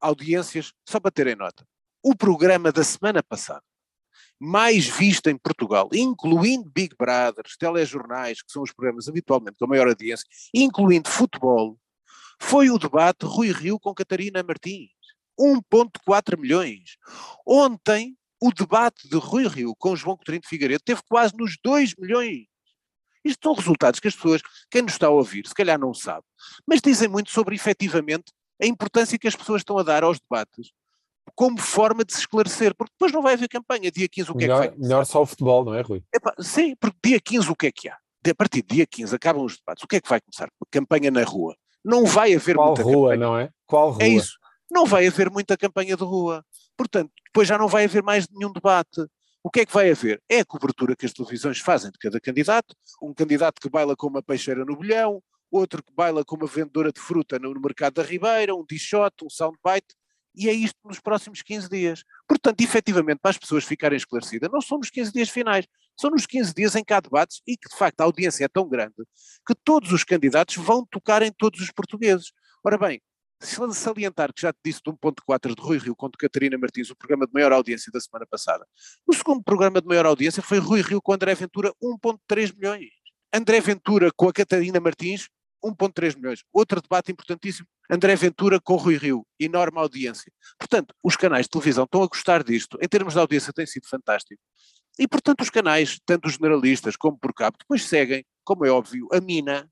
audiências, 0.00 0.72
só 0.88 1.00
para 1.00 1.10
terem 1.10 1.34
nota. 1.34 1.66
O 2.02 2.14
programa 2.14 2.72
da 2.72 2.84
semana 2.84 3.22
passada, 3.22 3.62
mais 4.38 4.86
visto 4.86 5.28
em 5.28 5.36
Portugal, 5.36 5.88
incluindo 5.92 6.70
Big 6.70 6.94
Brothers, 6.96 7.56
telejornais, 7.58 8.40
que 8.40 8.50
são 8.50 8.62
os 8.62 8.72
programas 8.72 9.08
habitualmente 9.08 9.58
com 9.58 9.66
a 9.66 9.68
maior 9.68 9.88
audiência, 9.88 10.26
incluindo 10.54 11.10
futebol, 11.10 11.78
foi 12.40 12.70
o 12.70 12.78
debate 12.78 13.26
Rui 13.26 13.52
Rio 13.52 13.78
com 13.78 13.94
Catarina 13.94 14.42
Martins. 14.42 14.88
1.4 15.38 16.38
milhões. 16.38 16.96
Ontem 17.46 18.16
o 18.40 18.52
debate 18.52 19.08
de 19.08 19.16
Rui 19.16 19.46
Rio 19.46 19.74
com 19.78 19.94
João 19.94 20.16
Coutinho 20.16 20.40
de 20.40 20.48
Figueiredo 20.48 20.82
teve 20.84 21.02
quase 21.08 21.34
nos 21.36 21.56
2 21.62 21.94
milhões. 21.98 22.46
Isto 23.24 23.48
são 23.48 23.54
resultados 23.54 24.00
que 24.00 24.08
as 24.08 24.14
pessoas, 24.14 24.40
quem 24.70 24.82
nos 24.82 24.92
está 24.92 25.08
a 25.08 25.10
ouvir, 25.10 25.46
se 25.46 25.54
calhar 25.54 25.78
não 25.78 25.92
sabe, 25.92 26.24
mas 26.66 26.80
dizem 26.80 27.08
muito 27.08 27.30
sobre 27.30 27.54
efetivamente 27.54 28.32
a 28.62 28.66
importância 28.66 29.18
que 29.18 29.28
as 29.28 29.36
pessoas 29.36 29.60
estão 29.60 29.76
a 29.78 29.82
dar 29.82 30.04
aos 30.04 30.18
debates 30.18 30.70
como 31.34 31.58
forma 31.58 32.04
de 32.04 32.12
se 32.12 32.20
esclarecer, 32.20 32.74
porque 32.74 32.92
depois 32.92 33.12
não 33.12 33.22
vai 33.22 33.34
haver 33.34 33.48
campanha. 33.48 33.90
Dia 33.90 34.08
15 34.08 34.30
o 34.30 34.34
que 34.34 34.44
melhor, 34.44 34.64
é 34.64 34.68
que 34.68 34.76
vai? 34.76 34.78
Melhor 34.78 35.04
só 35.06 35.22
o 35.22 35.26
futebol, 35.26 35.64
não 35.64 35.74
é, 35.74 35.80
Rui? 35.82 36.02
Epá, 36.14 36.34
sim, 36.40 36.74
porque 36.76 36.96
dia 37.04 37.20
15 37.20 37.50
o 37.50 37.56
que 37.56 37.66
é 37.66 37.72
que 37.72 37.88
há? 37.88 37.96
A 38.28 38.34
partir 38.34 38.62
de 38.62 38.74
dia 38.74 38.86
15 38.86 39.14
acabam 39.14 39.44
os 39.44 39.56
debates. 39.56 39.82
O 39.84 39.86
que 39.86 39.96
é 39.96 40.00
que 40.00 40.08
vai 40.08 40.20
começar? 40.20 40.50
Campanha 40.70 41.10
na 41.10 41.22
rua. 41.22 41.56
Não 41.84 42.04
vai 42.04 42.34
haver 42.34 42.56
Qual 42.56 42.68
muita 42.68 42.82
rua, 42.82 43.10
campanha. 43.12 43.16
não 43.20 43.38
é? 43.38 43.50
Qual 43.66 43.90
rua? 43.90 44.02
É 44.02 44.08
isso. 44.08 44.38
Não 44.70 44.84
vai 44.84 45.06
haver 45.06 45.30
muita 45.30 45.56
campanha 45.56 45.96
de 45.96 46.04
rua. 46.04 46.44
Portanto, 46.80 47.12
depois 47.26 47.46
já 47.46 47.58
não 47.58 47.68
vai 47.68 47.84
haver 47.84 48.02
mais 48.02 48.26
nenhum 48.30 48.50
debate. 48.50 49.04
O 49.44 49.50
que 49.50 49.60
é 49.60 49.66
que 49.66 49.72
vai 49.72 49.90
haver? 49.90 50.18
É 50.26 50.40
a 50.40 50.44
cobertura 50.46 50.96
que 50.96 51.04
as 51.04 51.12
televisões 51.12 51.58
fazem 51.58 51.90
de 51.90 51.98
cada 51.98 52.18
candidato, 52.18 52.74
um 53.02 53.12
candidato 53.12 53.60
que 53.60 53.68
baila 53.68 53.94
com 53.94 54.06
uma 54.06 54.22
peixeira 54.22 54.64
no 54.64 54.74
bolhão, 54.74 55.22
outro 55.50 55.82
que 55.82 55.92
baila 55.92 56.24
com 56.24 56.36
uma 56.36 56.46
vendedora 56.46 56.90
de 56.90 56.98
fruta 56.98 57.38
no 57.38 57.52
mercado 57.60 57.96
da 57.96 58.02
Ribeira, 58.02 58.54
um 58.54 58.64
dichote, 58.66 59.26
um 59.26 59.28
soundbite, 59.28 59.94
e 60.34 60.48
é 60.48 60.54
isto 60.54 60.78
nos 60.82 60.98
próximos 60.98 61.42
15 61.42 61.68
dias. 61.68 62.02
Portanto, 62.26 62.58
efetivamente, 62.62 63.18
para 63.18 63.32
as 63.32 63.36
pessoas 63.36 63.64
ficarem 63.64 63.98
esclarecidas, 63.98 64.48
não 64.50 64.62
são 64.62 64.78
nos 64.78 64.88
15 64.88 65.12
dias 65.12 65.28
finais, 65.28 65.66
são 66.00 66.08
nos 66.08 66.24
15 66.24 66.54
dias 66.54 66.74
em 66.76 66.82
que 66.82 66.94
há 66.94 67.00
debates 67.00 67.42
e 67.46 67.58
que, 67.58 67.68
de 67.68 67.76
facto, 67.76 68.00
a 68.00 68.04
audiência 68.04 68.46
é 68.46 68.48
tão 68.48 68.66
grande 68.66 69.04
que 69.46 69.54
todos 69.54 69.92
os 69.92 70.02
candidatos 70.02 70.56
vão 70.56 70.86
tocar 70.90 71.20
em 71.20 71.30
todos 71.30 71.60
os 71.60 71.70
portugueses. 71.70 72.32
Ora 72.64 72.78
bem, 72.78 73.02
salientar 73.40 74.32
que 74.32 74.42
já 74.42 74.52
te 74.52 74.58
disse 74.64 74.80
de 74.84 74.92
1.4 74.92 75.54
de 75.54 75.62
Rui 75.62 75.78
Rio 75.78 75.96
com 75.96 76.10
Catarina 76.10 76.58
Martins, 76.58 76.90
o 76.90 76.96
programa 76.96 77.26
de 77.26 77.32
maior 77.32 77.52
audiência 77.52 77.90
da 77.92 78.00
semana 78.00 78.26
passada. 78.26 78.66
O 79.06 79.14
segundo 79.14 79.42
programa 79.42 79.80
de 79.80 79.86
maior 79.86 80.06
audiência 80.06 80.42
foi 80.42 80.58
Rui 80.58 80.82
Rio 80.82 81.00
com 81.00 81.12
André 81.12 81.34
Ventura, 81.34 81.72
1.3 81.82 82.54
milhões. 82.54 82.90
André 83.32 83.60
Ventura 83.60 84.10
com 84.14 84.28
a 84.28 84.32
Catarina 84.32 84.80
Martins, 84.80 85.28
1.3 85.64 86.16
milhões. 86.16 86.42
Outro 86.52 86.80
debate 86.80 87.12
importantíssimo, 87.12 87.66
André 87.90 88.16
Ventura 88.16 88.60
com 88.60 88.76
Rui 88.76 88.96
Rio, 88.96 89.26
enorme 89.38 89.78
audiência. 89.78 90.32
Portanto, 90.58 90.94
os 91.02 91.16
canais 91.16 91.46
de 91.46 91.50
televisão 91.50 91.84
estão 91.84 92.02
a 92.02 92.06
gostar 92.06 92.42
disto, 92.42 92.78
em 92.80 92.88
termos 92.88 93.14
de 93.14 93.20
audiência 93.20 93.52
tem 93.52 93.66
sido 93.66 93.86
fantástico. 93.88 94.40
E, 94.98 95.08
portanto, 95.08 95.42
os 95.42 95.50
canais, 95.50 95.98
tanto 96.04 96.26
os 96.26 96.34
generalistas 96.34 96.96
como 96.96 97.18
por 97.18 97.32
cabo, 97.32 97.56
depois 97.58 97.84
seguem, 97.84 98.24
como 98.44 98.66
é 98.66 98.70
óbvio, 98.70 99.08
a 99.12 99.20
mina, 99.20 99.70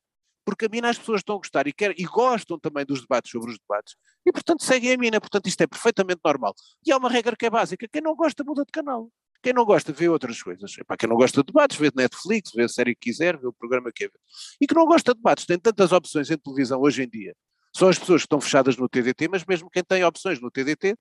porque 0.48 0.64
a 0.64 0.68
mina 0.70 0.88
as 0.88 0.96
pessoas 0.96 1.20
estão 1.20 1.34
a 1.34 1.38
gostar 1.38 1.66
e, 1.66 1.74
quer, 1.74 1.92
e 1.98 2.04
gostam 2.04 2.58
também 2.58 2.82
dos 2.82 3.02
debates 3.02 3.30
sobre 3.30 3.50
os 3.50 3.58
debates, 3.58 3.96
e 4.24 4.32
portanto 4.32 4.64
seguem 4.64 4.94
a 4.94 4.96
mina, 4.96 5.20
portanto 5.20 5.46
isto 5.46 5.60
é 5.60 5.66
perfeitamente 5.66 6.22
normal. 6.24 6.54
E 6.86 6.90
há 6.90 6.96
uma 6.96 7.10
regra 7.10 7.36
que 7.36 7.44
é 7.44 7.50
básica, 7.50 7.86
quem 7.86 8.00
não 8.00 8.16
gosta 8.16 8.42
muda 8.42 8.64
de 8.64 8.72
canal. 8.72 9.10
Quem 9.42 9.52
não 9.52 9.66
gosta 9.66 9.92
vê 9.92 10.08
outras 10.08 10.42
coisas. 10.42 10.78
Epá, 10.78 10.96
quem 10.96 11.06
não 11.06 11.16
gosta 11.16 11.42
de 11.42 11.46
debates 11.48 11.76
vê 11.76 11.90
Netflix, 11.94 12.50
vê 12.54 12.62
a 12.62 12.68
série 12.68 12.94
que 12.94 13.10
quiser, 13.10 13.36
vê 13.36 13.46
o 13.46 13.52
programa 13.52 13.92
que 13.92 14.04
quer 14.04 14.10
ver. 14.10 14.20
E 14.58 14.66
que 14.66 14.74
não 14.74 14.86
gosta 14.86 15.12
de 15.12 15.18
debates, 15.18 15.44
tem 15.44 15.58
tantas 15.58 15.92
opções 15.92 16.30
em 16.30 16.38
televisão 16.38 16.80
hoje 16.80 17.02
em 17.02 17.08
dia. 17.10 17.36
São 17.76 17.88
as 17.90 17.98
pessoas 17.98 18.22
que 18.22 18.26
estão 18.26 18.40
fechadas 18.40 18.78
no 18.78 18.88
TDT, 18.88 19.28
mas 19.28 19.44
mesmo 19.44 19.68
quem 19.68 19.84
tem 19.84 20.02
opções 20.02 20.40
no 20.40 20.50
TDT 20.50 20.96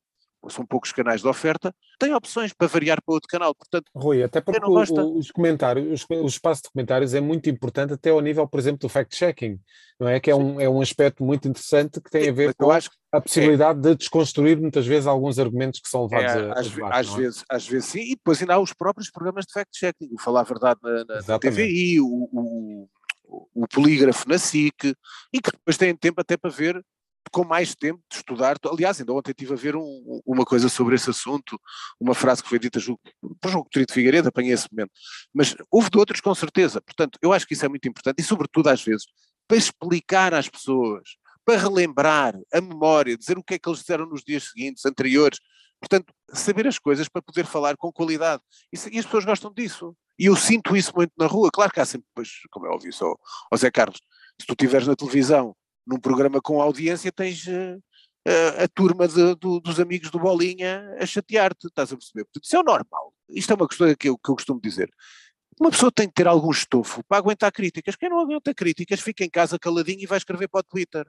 são 0.50 0.66
poucos 0.66 0.92
canais 0.92 1.22
de 1.22 1.28
oferta, 1.28 1.74
tem 2.00 2.14
opções 2.14 2.54
para 2.54 2.68
variar 2.68 3.02
para 3.04 3.14
outro 3.14 3.28
canal. 3.28 3.54
Portanto, 3.56 3.86
Rui, 3.96 4.24
até 4.24 4.42
porque 4.42 4.60
o, 4.64 5.18
os 5.18 5.32
comentários, 5.32 6.06
o 6.10 6.26
espaço 6.26 6.64
de 6.64 6.70
comentários 6.72 7.14
é 7.14 7.22
muito 7.22 7.50
importante, 7.50 7.94
até 7.94 8.10
ao 8.10 8.22
nível, 8.22 8.48
por 8.48 8.60
exemplo, 8.60 8.80
do 8.80 8.90
fact-checking, 8.90 9.60
não 10.00 10.08
é? 10.08 10.20
Que 10.20 10.32
é 10.32 10.36
um, 10.36 10.60
é 10.60 10.70
um 10.70 10.82
aspecto 10.82 11.24
muito 11.24 11.48
interessante 11.48 12.02
que 12.02 12.10
tem 12.10 12.30
a 12.30 12.34
ver 12.34 12.54
com 12.56 12.72
a 13.12 13.22
possibilidade 13.22 13.80
é, 13.80 13.82
de 13.82 13.96
desconstruir 13.96 14.60
muitas 14.60 14.86
vezes 14.86 15.08
alguns 15.08 15.40
argumentos 15.40 15.80
que 15.80 15.90
são 15.90 16.04
levados 16.04 16.36
é, 16.36 16.50
a, 16.50 16.54
às, 16.54 16.70
debate, 16.70 17.00
às 17.00 17.14
é? 17.14 17.18
vezes, 17.18 17.46
às 17.50 17.68
vezes 17.68 17.86
sim, 17.90 18.02
e 18.02 18.16
depois 18.16 18.42
ainda 18.42 18.56
há 18.56 18.60
os 18.60 18.74
próprios 18.74 19.10
programas 19.10 19.46
de 19.46 19.54
fact-checking, 19.54 20.10
o 20.14 20.22
Falar 20.22 20.42
a 20.42 20.44
Verdade 20.44 20.80
na, 20.84 21.06
na, 21.06 21.22
na 21.28 21.40
TVI, 21.40 22.00
o, 22.02 22.06
o, 22.06 22.90
o 23.54 23.68
polígrafo 23.68 24.28
na 24.28 24.38
SIC, 24.38 24.94
e 25.34 25.42
que 25.42 25.52
depois 25.52 25.78
têm 25.78 25.96
tempo 25.96 26.22
até 26.22 26.38
para 26.38 26.50
ver 26.50 26.84
com 27.32 27.44
mais 27.44 27.76
tempo 27.76 28.02
de 28.10 28.18
estudar. 28.18 28.58
Aliás, 28.72 29.00
ainda 29.00 29.14
ontem 29.14 29.32
estive 29.32 29.54
a 29.54 29.58
ver 29.58 29.76
um, 29.76 30.22
uma 30.26 30.46
coisa 30.46 30.70
sobre 30.70 30.96
esse 30.96 31.10
assunto, 31.10 31.60
uma 32.00 32.14
frase 32.14 32.44
que 32.44 32.50
foi 32.50 32.60
dita 32.60 32.80
por 33.42 33.52
João 33.52 33.64
Coutinho 33.64 33.86
de 33.86 33.94
Figueiredo, 33.94 34.30
apanhei 34.30 34.54
esse 34.54 34.68
momento. 34.72 34.92
Mas 35.34 35.56
houve 35.72 35.90
de 35.90 35.98
outros 35.98 36.22
com 36.22 36.34
certeza. 36.36 36.82
Portanto, 36.82 37.18
eu 37.22 37.34
acho 37.34 37.46
que 37.46 37.54
isso 37.54 37.66
é 37.66 37.70
muito 37.70 37.88
importante 37.88 38.20
e, 38.20 38.24
sobretudo, 38.24 38.70
às 38.70 38.84
vezes, 38.84 39.06
para 39.48 39.58
explicar 39.58 40.34
às 40.34 40.50
pessoas 40.50 41.18
para 41.48 41.62
relembrar 41.62 42.38
a 42.54 42.60
memória, 42.60 43.18
dizer 43.18 43.38
o 43.38 43.44
que 43.44 43.54
é 43.54 43.60
que 43.60 43.70
eles 43.70 43.80
disseram 43.80 44.06
nos 44.06 44.22
dias 44.22 44.50
seguintes, 44.50 44.86
anteriores. 44.86 45.40
Portanto, 45.80 46.14
saber 46.34 46.68
as 46.68 46.78
coisas 46.78 47.08
para 47.08 47.22
poder 47.22 47.46
falar 47.46 47.78
com 47.78 47.90
qualidade. 47.90 48.44
E, 48.74 49.00
as 49.00 49.06
pessoas 49.06 49.24
gostam 49.24 49.54
disso. 49.54 49.96
E 50.20 50.26
eu 50.26 50.36
sinto 50.36 50.76
isso 50.76 50.92
muito 50.94 51.14
na 51.18 51.26
rua. 51.26 51.50
Claro 51.54 51.72
que 51.72 51.80
há 51.80 51.86
sempre, 51.86 52.06
pois, 52.14 52.30
como 52.52 52.66
é 52.66 52.70
óbvio, 52.70 52.92
só, 52.92 53.16
Zé 53.56 53.72
Carlos, 53.72 54.02
se 54.42 54.46
tu 54.46 54.52
estiveres 54.52 54.88
na 54.88 54.96
televisão, 54.96 55.56
num 55.88 56.00
programa 56.00 56.42
com 56.42 56.62
audiência, 56.62 57.12
tens 57.12 57.48
uh, 57.48 57.78
uh, 58.28 58.64
a 58.64 58.68
turma 58.68 59.08
de, 59.08 59.36
do, 59.36 59.60
dos 59.60 59.80
amigos 59.80 60.12
do 60.12 60.20
Bolinha 60.20 60.84
a 61.00 61.06
chatear-te, 61.06 61.68
estás 61.68 61.94
a 61.94 61.96
perceber? 61.96 62.26
Portanto, 62.26 62.44
isso 62.44 62.56
é 62.56 62.60
o 62.60 62.64
normal. 62.64 63.14
Isto 63.30 63.54
é 63.54 63.56
uma 63.56 63.68
questão 63.68 63.96
que 63.96 64.10
eu, 64.10 64.18
que 64.18 64.30
eu 64.30 64.36
costumo 64.36 64.60
dizer. 64.62 64.90
Uma 65.60 65.72
pessoa 65.72 65.92
tem 65.92 66.08
que 66.08 66.14
ter 66.14 66.28
algum 66.28 66.52
estofo 66.52 67.04
para 67.08 67.18
aguentar 67.18 67.52
críticas. 67.52 67.96
Quem 67.96 68.10
não 68.10 68.20
aguenta 68.20 68.54
críticas 68.54 69.00
fica 69.00 69.24
em 69.24 69.30
casa 69.30 69.58
caladinho 69.58 70.02
e 70.02 70.06
vai 70.06 70.18
escrever 70.18 70.48
para 70.48 70.60
o 70.60 70.64
Twitter. 70.64 71.08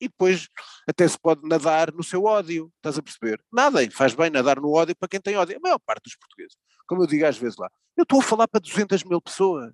E 0.00 0.08
depois 0.08 0.48
até 0.88 1.06
se 1.06 1.18
pode 1.18 1.46
nadar 1.46 1.92
no 1.92 2.02
seu 2.02 2.24
ódio, 2.24 2.70
estás 2.76 2.98
a 2.98 3.02
perceber? 3.02 3.42
Nada, 3.52 3.78
faz 3.90 4.14
bem 4.14 4.30
nadar 4.30 4.60
no 4.60 4.72
ódio 4.72 4.94
para 4.96 5.08
quem 5.08 5.20
tem 5.20 5.36
ódio. 5.36 5.56
A 5.56 5.60
maior 5.60 5.78
parte 5.78 6.04
dos 6.04 6.16
portugueses, 6.16 6.56
como 6.86 7.02
eu 7.02 7.06
digo 7.06 7.26
às 7.26 7.36
vezes 7.36 7.56
lá, 7.56 7.68
eu 7.96 8.02
estou 8.02 8.20
a 8.20 8.22
falar 8.22 8.48
para 8.48 8.60
200 8.60 9.04
mil 9.04 9.20
pessoas. 9.20 9.72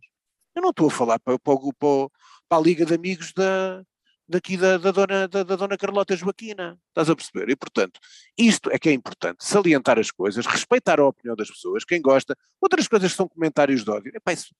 Eu 0.54 0.62
não 0.62 0.70
estou 0.70 0.88
a 0.88 0.90
falar 0.90 1.18
para, 1.18 1.38
para, 1.38 1.56
para, 1.56 2.08
para 2.48 2.58
a 2.58 2.60
Liga 2.60 2.84
de 2.84 2.94
Amigos 2.94 3.32
da, 3.32 3.82
daqui 4.32 4.56
da, 4.56 4.78
da, 4.78 4.90
dona, 4.90 5.28
da, 5.28 5.42
da, 5.42 5.56
dona 5.56 5.76
Carlota 5.76 6.16
Joaquina, 6.16 6.78
estás 6.88 7.10
a 7.10 7.14
perceber? 7.14 7.50
E 7.50 7.56
portanto, 7.56 8.00
isto 8.36 8.70
é 8.70 8.78
que 8.78 8.88
é 8.88 8.92
importante, 8.92 9.44
salientar 9.44 9.98
as 9.98 10.10
coisas, 10.10 10.46
respeitar 10.46 10.98
a 10.98 11.06
opinião 11.06 11.36
das 11.36 11.50
pessoas, 11.50 11.84
quem 11.84 12.00
gosta, 12.00 12.36
outras 12.60 12.88
coisas 12.88 13.12
são 13.12 13.28
comentários 13.28 13.84
de 13.84 13.90
ódio, 13.90 14.10
Epá, 14.14 14.32
isso, 14.32 14.54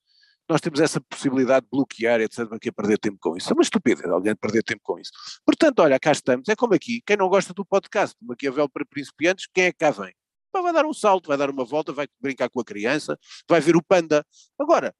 nós 0.48 0.60
temos 0.60 0.80
essa 0.80 1.00
possibilidade 1.00 1.64
de 1.64 1.70
bloquear, 1.70 2.20
etc, 2.20 2.40
aqui 2.52 2.68
a 2.68 2.72
perder 2.72 2.98
tempo 2.98 3.18
com 3.20 3.36
isso, 3.36 3.50
é 3.50 3.54
uma 3.54 3.62
estupidez 3.62 4.04
alguém 4.04 4.36
perder 4.36 4.62
tempo 4.62 4.80
com 4.82 4.98
isso. 4.98 5.10
Portanto, 5.44 5.78
olha, 5.80 5.98
cá 5.98 6.12
estamos, 6.12 6.48
é 6.48 6.54
como 6.54 6.74
aqui, 6.74 7.00
quem 7.06 7.16
não 7.16 7.28
gosta 7.28 7.54
do 7.54 7.64
podcast, 7.64 8.14
do 8.20 8.28
Maquiavel 8.28 8.68
para 8.68 8.84
principiantes, 8.84 9.48
quem 9.52 9.64
é 9.64 9.72
que 9.72 9.78
cá 9.78 9.90
vem? 9.90 10.12
Vai 10.52 10.72
dar 10.72 10.84
um 10.84 10.92
salto, 10.92 11.28
vai 11.28 11.38
dar 11.38 11.48
uma 11.48 11.64
volta, 11.64 11.92
vai 11.92 12.06
brincar 12.20 12.50
com 12.50 12.60
a 12.60 12.64
criança, 12.64 13.18
vai 13.48 13.58
ver 13.58 13.74
o 13.74 13.82
panda. 13.82 14.22
Agora, 14.58 14.94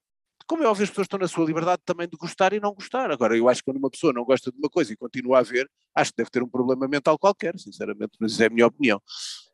como 0.47 0.63
é 0.63 0.67
óbvio, 0.67 0.83
as 0.83 0.89
pessoas 0.89 1.05
estão 1.05 1.19
na 1.19 1.27
sua 1.27 1.45
liberdade 1.45 1.81
também 1.85 2.07
de 2.07 2.17
gostar 2.17 2.53
e 2.53 2.59
não 2.59 2.73
gostar. 2.73 3.11
Agora, 3.11 3.37
eu 3.37 3.49
acho 3.49 3.61
que 3.61 3.65
quando 3.65 3.77
uma 3.77 3.89
pessoa 3.89 4.13
não 4.13 4.23
gosta 4.25 4.51
de 4.51 4.57
uma 4.57 4.69
coisa 4.69 4.93
e 4.93 4.95
continua 4.95 5.39
a 5.39 5.43
ver, 5.43 5.69
acho 5.95 6.11
que 6.11 6.17
deve 6.17 6.29
ter 6.29 6.43
um 6.43 6.49
problema 6.49 6.87
mental 6.87 7.17
qualquer, 7.17 7.57
sinceramente, 7.57 8.11
mas 8.19 8.39
é 8.39 8.47
a 8.47 8.49
minha 8.49 8.67
opinião. 8.67 9.01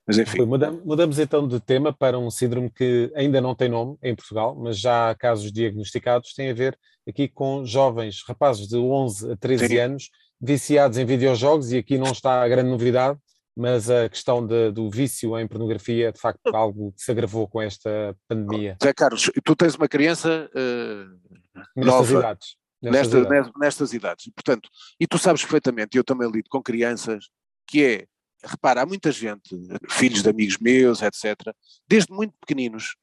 Mas 0.08 0.18
enfim. 0.18 0.44
Mudamos, 0.44 0.84
mudamos 0.84 1.20
então 1.20 1.48
de 1.48 1.60
tema 1.60 1.94
para 1.94 2.18
um 2.18 2.32
síndrome 2.32 2.72
que 2.72 3.12
ainda 3.16 3.40
não 3.40 3.54
tem 3.54 3.70
nome 3.70 3.98
em 4.02 4.16
Portugal, 4.16 4.56
mas 4.56 4.80
já 4.80 5.12
há 5.12 5.16
casos 5.16 5.52
diagnosticados, 5.52 6.34
tem 6.34 6.50
a 6.50 6.54
ver 6.54 6.78
aqui 7.08 7.28
com 7.28 7.64
jovens, 7.64 8.24
rapazes 8.28 8.68
de 8.68 8.78
11 8.78 9.32
a 9.32 9.36
13 9.38 9.68
Sim. 9.68 9.78
anos, 9.78 10.10
viciados 10.42 10.98
em 10.98 11.06
videojogos, 11.06 11.72
e 11.72 11.78
aqui 11.78 11.98
não 11.98 12.12
está 12.12 12.42
a 12.42 12.48
grande 12.48 12.70
novidade, 12.70 13.20
mas 13.60 13.90
a 13.90 14.08
questão 14.08 14.48
de, 14.48 14.72
do 14.72 14.90
vício 14.90 15.38
em 15.38 15.46
pornografia 15.46 16.08
é 16.08 16.12
de 16.14 16.20
facto 16.20 16.40
algo 16.56 16.94
que 16.94 17.02
se 17.02 17.12
agravou 17.12 17.46
com 17.46 17.62
esta 17.62 18.16
pandemia. 18.26 18.78
Zé 18.82 18.94
Carlos, 18.94 19.30
tu 19.44 19.54
tens 19.54 19.76
uma 19.76 19.90
criança 19.90 20.50
uh, 20.56 21.62
nestas 21.76 21.86
nova, 21.86 22.20
idades. 22.20 22.56
Nestas, 22.82 23.14
nesta, 23.14 23.18
idades. 23.18 23.52
nestas 23.60 23.94
idades. 23.94 24.32
Portanto, 24.34 24.70
e 24.98 25.06
tu 25.06 25.18
sabes 25.18 25.42
perfeitamente, 25.42 25.98
eu 25.98 26.06
também 26.06 26.32
lido 26.32 26.50
com 26.50 26.64
crianças, 26.64 27.26
que 27.68 27.84
é, 27.84 28.06
repara, 28.46 28.84
há 28.84 28.86
muita 28.86 29.12
gente, 29.12 29.54
filhos 29.90 30.24
de 30.24 30.30
amigos 30.30 30.58
meus, 30.58 31.02
etc., 31.02 31.36
desde 31.86 32.14
muito 32.14 32.34
pequeninos, 32.40 32.96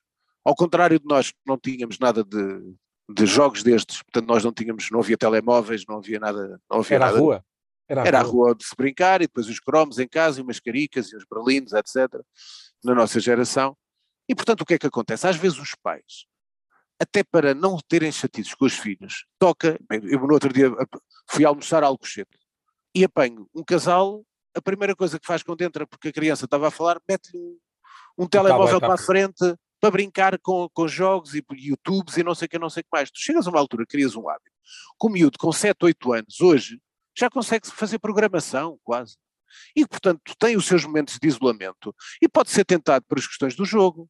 ao 0.42 0.56
contrário 0.56 0.98
de 0.98 1.04
nós 1.04 1.32
que 1.32 1.38
não 1.46 1.58
tínhamos 1.58 1.98
nada 1.98 2.24
de, 2.24 2.74
de 3.10 3.26
jogos 3.26 3.62
destes, 3.62 4.02
portanto 4.02 4.26
nós 4.26 4.42
não 4.42 4.54
tínhamos, 4.54 4.90
não 4.90 5.00
havia 5.00 5.18
telemóveis, 5.18 5.84
não 5.86 5.98
havia 5.98 6.18
nada, 6.18 6.58
não 6.70 6.78
havia 6.78 6.96
Era 6.96 7.04
nada. 7.04 7.18
a 7.18 7.20
rua. 7.20 7.44
Era, 7.88 8.06
Era 8.06 8.20
a 8.20 8.22
rua 8.22 8.54
de 8.54 8.64
se 8.64 8.74
brincar 8.76 9.22
e 9.22 9.26
depois 9.26 9.48
os 9.48 9.60
cromos 9.60 9.98
em 9.98 10.08
casa 10.08 10.40
e 10.40 10.42
umas 10.42 10.58
caricas 10.58 11.12
e 11.12 11.16
os 11.16 11.24
berlinos, 11.24 11.72
etc., 11.72 12.20
na 12.84 12.94
nossa 12.94 13.20
geração. 13.20 13.76
E 14.28 14.34
portanto 14.34 14.62
o 14.62 14.64
que 14.64 14.74
é 14.74 14.78
que 14.78 14.86
acontece? 14.86 15.26
Às 15.26 15.36
vezes 15.36 15.58
os 15.58 15.74
pais, 15.82 16.26
até 17.00 17.22
para 17.22 17.54
não 17.54 17.78
terem 17.88 18.10
chatices 18.10 18.54
com 18.54 18.64
os 18.64 18.74
filhos, 18.74 19.24
toca, 19.38 19.78
eu 20.02 20.20
no 20.20 20.34
outro 20.34 20.52
dia 20.52 20.70
fui 21.30 21.44
almoçar 21.44 21.84
a 21.84 21.86
Alcochete 21.86 22.38
e 22.94 23.04
apanho 23.04 23.48
um 23.54 23.62
casal, 23.62 24.24
a 24.54 24.60
primeira 24.60 24.96
coisa 24.96 25.18
que 25.20 25.26
faz 25.26 25.42
quando 25.42 25.62
entra, 25.62 25.86
porque 25.86 26.08
a 26.08 26.12
criança 26.12 26.46
estava 26.46 26.68
a 26.68 26.70
falar, 26.70 27.00
mete-lhe 27.08 27.38
um, 27.38 27.58
um 28.18 28.26
telemóvel 28.26 28.80
tá 28.80 28.86
para 28.86 28.94
a 28.94 28.98
frente 28.98 29.54
para 29.78 29.90
brincar 29.90 30.38
com, 30.38 30.68
com 30.72 30.88
jogos 30.88 31.34
e 31.34 31.44
YouTubes 31.52 32.16
e 32.16 32.24
não 32.24 32.34
sei 32.34 32.46
o 32.46 32.48
que, 32.48 32.58
não 32.58 32.70
sei 32.70 32.80
o 32.80 32.84
que 32.84 32.90
mais. 32.90 33.10
Tu 33.10 33.20
chegas 33.20 33.46
a 33.46 33.50
uma 33.50 33.60
altura, 33.60 33.84
crias 33.86 34.16
um 34.16 34.28
hábito. 34.28 34.50
Com 34.96 35.08
o 35.08 35.10
miúdo 35.10 35.38
com 35.38 35.52
7, 35.52 35.76
8 35.84 36.12
anos, 36.12 36.40
hoje, 36.40 36.80
já 37.16 37.30
consegue 37.30 37.66
fazer 37.68 37.98
programação, 37.98 38.78
quase. 38.84 39.16
E, 39.74 39.86
portanto, 39.86 40.34
tem 40.38 40.56
os 40.56 40.66
seus 40.66 40.84
momentos 40.84 41.18
de 41.20 41.28
isolamento 41.28 41.94
e 42.20 42.28
pode 42.28 42.50
ser 42.50 42.64
tentado 42.64 43.04
pelas 43.08 43.26
questões 43.26 43.54
do 43.54 43.64
jogo, 43.64 44.08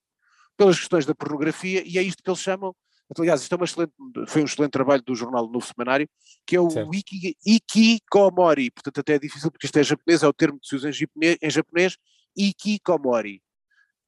pelas 0.56 0.78
questões 0.78 1.06
da 1.06 1.14
pornografia, 1.14 1.82
e 1.86 1.98
é 1.98 2.02
isto 2.02 2.22
que 2.22 2.28
eles 2.28 2.40
chamam. 2.40 2.74
Aliás, 3.16 3.42
isto 3.42 3.52
é 3.52 3.56
uma 3.56 3.64
excelente, 3.64 3.92
foi 4.26 4.42
um 4.42 4.46
excelente 4.46 4.72
trabalho 4.72 5.02
do 5.02 5.14
jornal 5.14 5.48
Novo 5.48 5.64
Semanário, 5.64 6.08
que 6.44 6.56
é 6.56 6.60
o 6.60 6.68
Iki, 6.92 7.36
Ikikomori. 7.46 8.70
Portanto, 8.72 8.98
até 8.98 9.14
é 9.14 9.18
difícil 9.18 9.50
porque 9.50 9.66
isto 9.66 9.78
é 9.78 9.84
japonês, 9.84 10.24
é 10.24 10.28
o 10.28 10.32
termo 10.32 10.58
que 10.58 10.66
se 10.66 10.74
usa 10.74 10.88
em 10.88 10.92
japonês, 10.92 11.38
em 11.40 11.50
japonês 11.50 11.96
Ikikomori, 12.36 13.40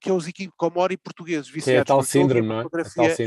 que 0.00 0.11
é 0.11 0.12
os 0.12 0.26
Ikikomori 0.26 0.97
portugueses, 0.97 1.49
viciados 1.49 1.83
é 1.83 1.85
tal 1.85 2.02
síndrome, 2.02 2.49
não 2.49 2.61
é? 2.61 2.64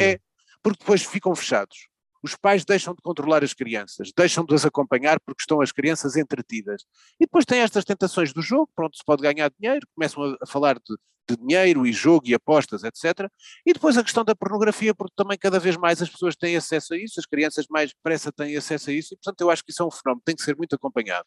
é? 0.01 0.19
Porque 0.61 0.79
depois 0.79 1.03
ficam 1.03 1.33
fechados 1.33 1.90
os 2.23 2.35
pais 2.35 2.63
deixam 2.63 2.93
de 2.93 3.01
controlar 3.01 3.43
as 3.43 3.53
crianças, 3.53 4.11
deixam 4.15 4.45
de 4.45 4.53
as 4.53 4.65
acompanhar 4.65 5.19
porque 5.19 5.41
estão 5.41 5.61
as 5.61 5.71
crianças 5.71 6.15
entretidas. 6.15 6.83
E 7.19 7.25
depois 7.25 7.45
tem 7.45 7.59
estas 7.59 7.83
tentações 7.83 8.31
do 8.31 8.41
jogo, 8.41 8.69
pronto, 8.75 8.95
se 8.95 9.03
pode 9.03 9.21
ganhar 9.21 9.51
dinheiro, 9.59 9.85
começam 9.95 10.37
a, 10.41 10.45
falar 10.45 10.75
de, 10.75 10.95
de, 11.29 11.37
dinheiro 11.37 11.85
e 11.85 11.91
jogo 11.91 12.27
e 12.27 12.33
apostas, 12.33 12.83
etc. 12.83 13.27
E 13.65 13.73
depois 13.73 13.97
a 13.97 14.03
questão 14.03 14.23
da 14.23 14.35
pornografia, 14.35 14.93
porque 14.93 15.13
também 15.15 15.37
cada 15.37 15.59
vez 15.59 15.75
mais 15.77 16.01
as 16.01 16.09
pessoas 16.09 16.35
têm 16.35 16.55
acesso 16.55 16.93
a 16.93 16.97
isso, 16.97 17.19
as 17.19 17.25
crianças 17.25 17.65
mais 17.69 17.91
depressa 17.91 18.31
têm 18.31 18.55
acesso 18.55 18.89
a 18.91 18.93
isso, 18.93 19.13
e 19.13 19.17
portanto 19.17 19.41
eu 19.41 19.49
acho 19.49 19.63
que 19.63 19.71
isso 19.71 19.81
é 19.81 19.85
um 19.85 19.91
fenómeno, 19.91 20.21
tem 20.23 20.35
que 20.35 20.43
ser 20.43 20.55
muito 20.55 20.75
acompanhado. 20.75 21.25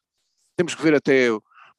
Temos 0.57 0.75
que 0.75 0.83
ver 0.83 0.95
até 0.95 1.29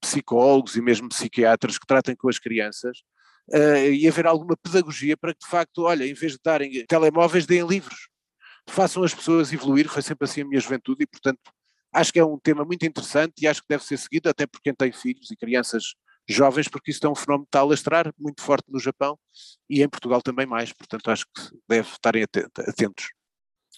psicólogos 0.01 0.75
e 0.75 0.81
mesmo 0.81 1.07
psiquiatras 1.07 1.77
que 1.77 1.87
tratem 1.87 2.15
com 2.15 2.29
as 2.29 2.39
crianças, 2.39 2.99
Uh, 3.47 3.93
e 3.93 4.07
haver 4.07 4.25
alguma 4.25 4.57
pedagogia 4.57 5.15
para 5.15 5.31
que 5.31 5.41
de 5.41 5.45
facto, 5.45 5.83
olha, 5.83 6.03
em 6.03 6.15
vez 6.15 6.31
de 6.31 6.39
darem 6.43 6.83
telemóveis, 6.87 7.45
deem 7.45 7.63
livros 7.63 8.07
façam 8.67 9.03
as 9.03 9.13
pessoas 9.13 9.53
evoluir, 9.53 9.87
foi 9.87 10.01
sempre 10.01 10.25
assim 10.25 10.41
a 10.41 10.45
minha 10.45 10.59
juventude 10.59 11.03
e, 11.03 11.07
portanto, 11.07 11.39
acho 11.93 12.11
que 12.11 12.19
é 12.19 12.25
um 12.25 12.37
tema 12.37 12.65
muito 12.65 12.85
interessante 12.85 13.33
e 13.41 13.47
acho 13.47 13.61
que 13.61 13.67
deve 13.69 13.83
ser 13.83 13.97
seguido 13.97 14.29
até 14.29 14.45
por 14.45 14.61
quem 14.61 14.73
tem 14.73 14.91
filhos 14.91 15.29
e 15.31 15.35
crianças 15.35 15.93
jovens, 16.27 16.67
porque 16.67 16.91
isso 16.91 17.05
é 17.05 17.09
um 17.09 17.15
fenómeno 17.15 17.45
que 17.45 17.49
está 17.49 17.59
a 17.59 17.65
lastrar 17.65 18.11
muito 18.17 18.41
forte 18.41 18.65
no 18.69 18.79
Japão 18.79 19.17
e 19.69 19.83
em 19.83 19.87
Portugal 19.87 20.21
também 20.21 20.45
mais, 20.45 20.73
portanto 20.73 21.09
acho 21.11 21.25
que 21.25 21.41
deve 21.69 21.87
estarem 21.87 22.23
atentos. 22.23 23.09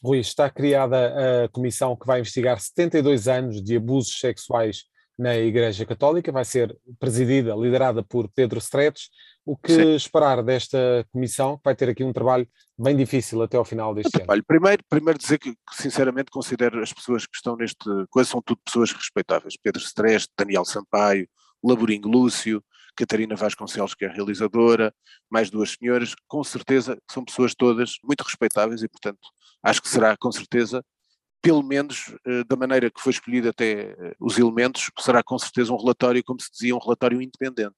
Rui, 0.01 0.19
está 0.19 0.49
criada 0.49 1.43
a 1.43 1.49
comissão 1.49 1.95
que 1.95 2.05
vai 2.05 2.19
investigar 2.19 2.59
72 2.59 3.27
anos 3.27 3.61
de 3.61 3.75
abusos 3.75 4.19
sexuais 4.19 4.85
na 5.17 5.35
Igreja 5.35 5.85
Católica, 5.85 6.31
vai 6.31 6.45
ser 6.45 6.77
presidida, 6.99 7.55
liderada 7.55 8.03
por 8.03 8.29
Pedro 8.29 8.59
Stretes. 8.59 9.09
O 9.45 9.57
que 9.57 9.73
Sim. 9.73 9.95
esperar 9.95 10.43
desta 10.43 11.05
comissão, 11.11 11.59
vai 11.63 11.75
ter 11.75 11.89
aqui 11.89 12.03
um 12.03 12.13
trabalho 12.13 12.47
bem 12.77 12.95
difícil 12.95 13.41
até 13.41 13.57
ao 13.57 13.65
final 13.65 13.95
deste 13.95 14.15
ano? 14.17 14.25
Olha, 14.29 14.43
primeiro, 14.45 14.83
primeiro 14.89 15.17
dizer 15.17 15.39
que, 15.39 15.55
sinceramente 15.71 16.29
considero 16.29 16.81
as 16.83 16.93
pessoas 16.93 17.25
que 17.25 17.35
estão 17.35 17.55
neste 17.55 17.85
coisa 18.09 18.29
são 18.29 18.41
tudo 18.41 18.59
pessoas 18.63 18.91
respeitáveis. 18.91 19.55
Pedro 19.61 19.81
Stretes, 19.81 20.27
Daniel 20.37 20.65
Sampaio, 20.65 21.27
Laborinho 21.63 22.07
Lúcio, 22.07 22.63
Catarina 22.95 23.35
Vasconcelos, 23.35 23.95
que 23.95 24.05
é 24.05 24.07
realizadora, 24.07 24.93
mais 25.29 25.49
duas 25.49 25.75
senhoras, 25.79 26.15
com 26.27 26.43
certeza 26.43 26.97
são 27.09 27.23
pessoas 27.23 27.53
todas 27.55 27.97
muito 28.03 28.21
respeitáveis 28.21 28.81
e, 28.83 28.87
portanto, 28.89 29.19
acho 29.63 29.81
que 29.81 29.89
será 29.89 30.15
com 30.17 30.31
certeza 30.31 30.83
pelo 31.47 31.63
menos 31.63 32.13
eh, 32.25 32.43
da 32.43 32.57
maneira 32.57 32.91
que 32.91 32.99
foi 32.99 33.13
escolhido 33.13 33.47
até 33.47 33.91
eh, 33.91 34.15
os 34.19 34.37
elementos, 34.37 34.91
será 34.99 35.23
com 35.23 35.39
certeza 35.39 35.71
um 35.71 35.77
relatório, 35.77 36.21
como 36.21 36.41
se 36.41 36.51
dizia, 36.51 36.75
um 36.75 36.77
relatório 36.77 37.21
independente. 37.21 37.77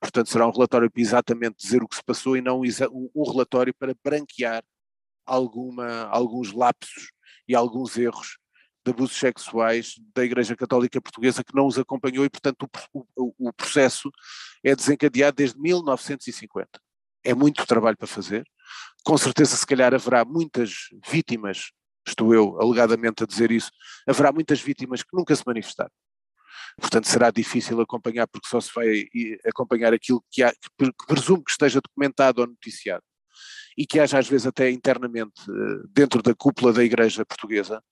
Portanto, 0.00 0.28
será 0.28 0.44
um 0.44 0.50
relatório 0.50 0.90
para 0.90 1.00
exatamente 1.00 1.54
dizer 1.56 1.84
o 1.84 1.86
que 1.86 1.94
se 1.94 2.02
passou 2.02 2.36
e 2.36 2.40
não 2.40 2.62
um 3.14 3.30
relatório 3.30 3.72
para 3.72 3.94
branquear 4.02 4.64
alguma, 5.24 6.08
alguns 6.08 6.50
lapsos 6.52 7.12
e 7.46 7.54
alguns 7.54 7.96
erros 7.96 8.38
de 8.84 8.90
abusos 8.90 9.16
sexuais 9.16 9.94
da 10.12 10.24
Igreja 10.24 10.56
Católica 10.56 11.00
Portuguesa 11.00 11.44
que 11.44 11.54
não 11.54 11.68
os 11.68 11.78
acompanhou 11.78 12.24
e, 12.24 12.28
portanto, 12.28 12.68
o, 12.92 13.06
o, 13.14 13.34
o 13.38 13.52
processo 13.52 14.10
é 14.64 14.74
desencadeado 14.74 15.36
desde 15.36 15.56
1950. 15.60 16.68
É 17.22 17.32
muito 17.32 17.64
trabalho 17.66 17.96
para 17.96 18.08
fazer. 18.08 18.44
Com 19.04 19.16
certeza, 19.16 19.56
se 19.56 19.64
calhar, 19.64 19.94
haverá 19.94 20.24
muitas 20.24 20.88
vítimas 21.08 21.70
estou 22.10 22.34
eu 22.34 22.60
alegadamente 22.60 23.22
a 23.22 23.26
dizer 23.26 23.50
isso, 23.50 23.70
haverá 24.06 24.32
muitas 24.32 24.60
vítimas 24.60 25.02
que 25.02 25.14
nunca 25.16 25.34
se 25.34 25.42
manifestaram. 25.46 25.90
Portanto, 26.78 27.08
será 27.08 27.30
difícil 27.30 27.80
acompanhar, 27.80 28.26
porque 28.26 28.48
só 28.48 28.60
se 28.60 28.70
vai 28.74 29.06
acompanhar 29.46 29.94
aquilo 29.94 30.22
que, 30.30 30.42
há, 30.42 30.52
que 30.52 30.92
presumo 31.06 31.42
que 31.42 31.50
esteja 31.50 31.80
documentado 31.80 32.42
ou 32.42 32.46
noticiado. 32.46 33.02
E 33.76 33.86
que 33.86 34.00
haja 34.00 34.18
às 34.18 34.28
vezes 34.28 34.46
até 34.46 34.70
internamente 34.70 35.42
eh, 35.50 35.86
dentro 35.90 36.22
da 36.22 36.34
cúpula 36.34 36.72
da 36.72 36.82
Igreja 36.82 37.26
Portuguesa, 37.26 37.82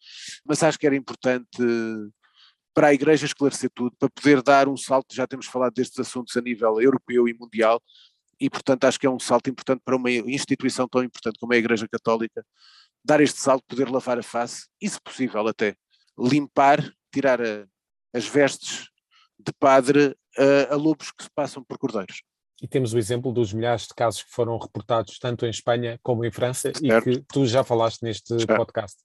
mas 0.45 0.63
acho 0.63 0.79
que 0.79 0.87
era 0.87 0.97
importante 0.97 1.63
para 2.75 2.89
a 2.89 2.95
Igreja 2.95 3.27
esclarecer 3.27 3.71
tudo, 3.75 3.95
para 3.99 4.09
poder 4.09 4.43
dar 4.43 4.67
um 4.67 4.77
salto, 4.77 5.15
já 5.15 5.27
temos 5.27 5.47
falado 5.47 5.75
destes 5.75 6.01
assuntos 6.01 6.37
a 6.37 6.41
nível 6.41 6.81
europeu 6.81 7.29
e 7.29 7.35
mundial, 7.35 7.81
e 8.41 8.51
portanto 8.51 8.85
acho 8.85 8.99
que 8.99 9.07
é 9.07 9.11
um 9.11 9.21
salto 9.21 9.49
importante 9.49 9.81
para 9.85 9.95
uma 9.95 10.11
instituição 10.11 10.89
tão 10.89 11.05
importante 11.05 11.39
como 11.39 11.53
é 11.53 11.57
a 11.57 11.59
Igreja 11.61 11.87
Católica, 11.87 12.45
dar 13.05 13.21
este 13.21 13.41
salto, 13.41 13.65
poder 13.69 13.89
lavar 13.89 14.19
a 14.19 14.23
face, 14.23 14.67
e 14.81 14.89
se 14.89 15.01
possível 15.01 15.47
até 15.47 15.77
limpar, 16.19 16.81
tirar 17.13 17.41
a, 17.41 17.67
as 18.15 18.27
vestes 18.27 18.89
de 19.39 19.53
padre 19.59 20.17
a, 20.39 20.75
a 20.75 20.77
lobos 20.77 21.11
que 21.13 21.25
se 21.25 21.31
passam 21.35 21.63
por 21.63 21.79
cordeiros. 21.79 22.23
E 22.63 22.69
temos 22.69 22.95
o 22.95 22.99
exemplo 22.99 23.33
dos 23.33 23.53
milhares 23.53 23.83
de 23.83 23.95
casos 23.95 24.23
que 24.23 24.31
foram 24.31 24.57
reportados 24.57 25.19
tanto 25.19 25.45
em 25.45 25.51
Espanha 25.51 25.99
como 26.03 26.25
em 26.25 26.31
França 26.31 26.73
certo. 26.73 27.11
e 27.11 27.17
que 27.17 27.25
tu 27.29 27.45
já 27.47 27.65
falaste 27.65 28.03
neste 28.03 28.35
podcast. 28.47 28.97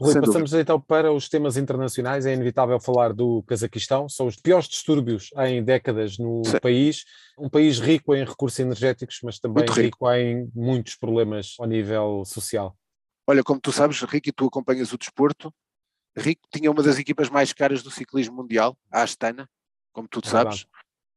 Rui, 0.00 0.12
Sem 0.12 0.20
passamos 0.22 0.50
dúvida. 0.50 0.62
então 0.62 0.80
para 0.80 1.12
os 1.12 1.28
temas 1.28 1.56
internacionais. 1.56 2.24
É 2.26 2.32
inevitável 2.32 2.80
falar 2.80 3.12
do 3.12 3.44
Cazaquistão. 3.46 4.08
São 4.08 4.26
os 4.26 4.36
piores 4.36 4.66
distúrbios 4.66 5.30
em 5.38 5.62
décadas 5.62 6.18
no 6.18 6.42
Sim. 6.46 6.58
país. 6.58 7.04
Um 7.38 7.50
país 7.50 7.78
rico 7.78 8.14
em 8.14 8.24
recursos 8.24 8.58
energéticos, 8.58 9.20
mas 9.22 9.38
também 9.38 9.64
rico. 9.64 9.74
rico 9.80 10.12
em 10.12 10.50
muitos 10.54 10.96
problemas 10.96 11.54
ao 11.60 11.66
nível 11.66 12.24
social. 12.24 12.74
Olha, 13.26 13.42
como 13.42 13.60
tu 13.60 13.72
sabes, 13.72 14.00
Rico, 14.02 14.28
e 14.28 14.32
tu 14.32 14.46
acompanhas 14.46 14.92
o 14.92 14.98
desporto, 14.98 15.52
Rico 16.16 16.48
tinha 16.50 16.70
uma 16.70 16.82
das 16.82 16.98
equipas 16.98 17.28
mais 17.28 17.52
caras 17.52 17.82
do 17.82 17.90
ciclismo 17.90 18.36
mundial, 18.36 18.76
a 18.90 19.02
Astana, 19.02 19.48
como 19.92 20.08
tu 20.08 20.20
é 20.24 20.28
sabes. 20.28 20.66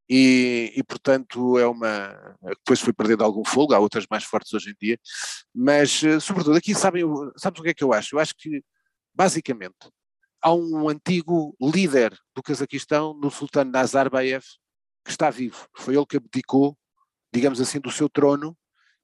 E, 0.08 0.72
e, 0.74 0.82
portanto 0.82 1.56
é 1.56 1.66
uma. 1.66 2.36
Depois 2.42 2.80
foi 2.80 2.92
perdendo 2.92 3.22
algum 3.22 3.44
fogo, 3.44 3.72
há 3.72 3.78
outras 3.78 4.06
mais 4.10 4.24
fortes 4.24 4.52
hoje 4.52 4.70
em 4.70 4.74
dia, 4.80 4.98
mas 5.54 6.02
eh, 6.02 6.18
sobretudo 6.18 6.56
aqui 6.56 6.74
sabem, 6.74 7.04
sabes 7.36 7.60
o 7.60 7.62
que 7.62 7.68
é 7.68 7.74
que 7.74 7.84
eu 7.84 7.92
acho? 7.92 8.16
Eu 8.16 8.18
acho 8.18 8.34
que 8.36 8.60
basicamente 9.14 9.88
há 10.42 10.52
um 10.52 10.88
antigo 10.88 11.54
líder 11.60 12.18
do 12.34 12.42
Cazaquistão, 12.42 13.14
no 13.14 13.30
Sultano 13.30 13.70
Nazarbayev, 13.70 14.44
que 15.04 15.10
está 15.10 15.30
vivo. 15.30 15.68
Foi 15.76 15.94
ele 15.94 16.06
que 16.06 16.16
abdicou, 16.16 16.76
digamos 17.32 17.60
assim, 17.60 17.78
do 17.78 17.90
seu 17.90 18.08
trono, 18.08 18.56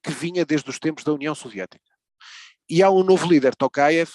que 0.02 0.10
vinha 0.10 0.44
desde 0.44 0.68
os 0.68 0.78
tempos 0.78 1.04
da 1.04 1.12
União 1.12 1.34
Soviética. 1.34 1.95
E 2.68 2.82
há 2.82 2.90
um 2.90 3.04
novo 3.04 3.26
líder, 3.28 3.54
Tokayev, 3.54 4.11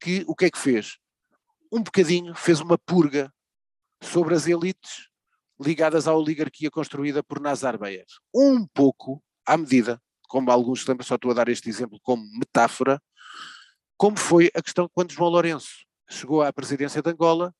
que 0.00 0.24
o 0.28 0.34
que 0.34 0.44
é 0.44 0.50
que 0.50 0.58
fez? 0.58 0.98
Um 1.72 1.82
bocadinho 1.82 2.34
fez 2.34 2.60
uma 2.60 2.78
purga 2.78 3.32
sobre 4.02 4.34
as 4.34 4.46
elites 4.46 5.08
ligadas 5.60 6.06
à 6.06 6.14
oligarquia 6.14 6.70
construída 6.70 7.22
por 7.22 7.40
Nazarbayev. 7.40 8.06
Um 8.34 8.66
pouco 8.66 9.22
à 9.44 9.56
medida, 9.56 10.00
como 10.28 10.50
alguns 10.50 10.82
se 10.82 10.88
lembram, 10.88 11.04
só 11.04 11.16
estou 11.16 11.30
a 11.30 11.34
dar 11.34 11.48
este 11.48 11.68
exemplo 11.68 11.98
como 12.02 12.22
metáfora, 12.38 13.00
como 13.96 14.16
foi 14.16 14.50
a 14.54 14.62
questão 14.62 14.88
quando 14.94 15.12
João 15.12 15.30
Lourenço 15.30 15.84
chegou 16.08 16.42
à 16.42 16.52
presidência 16.52 17.02
de 17.02 17.10
Angola 17.10 17.52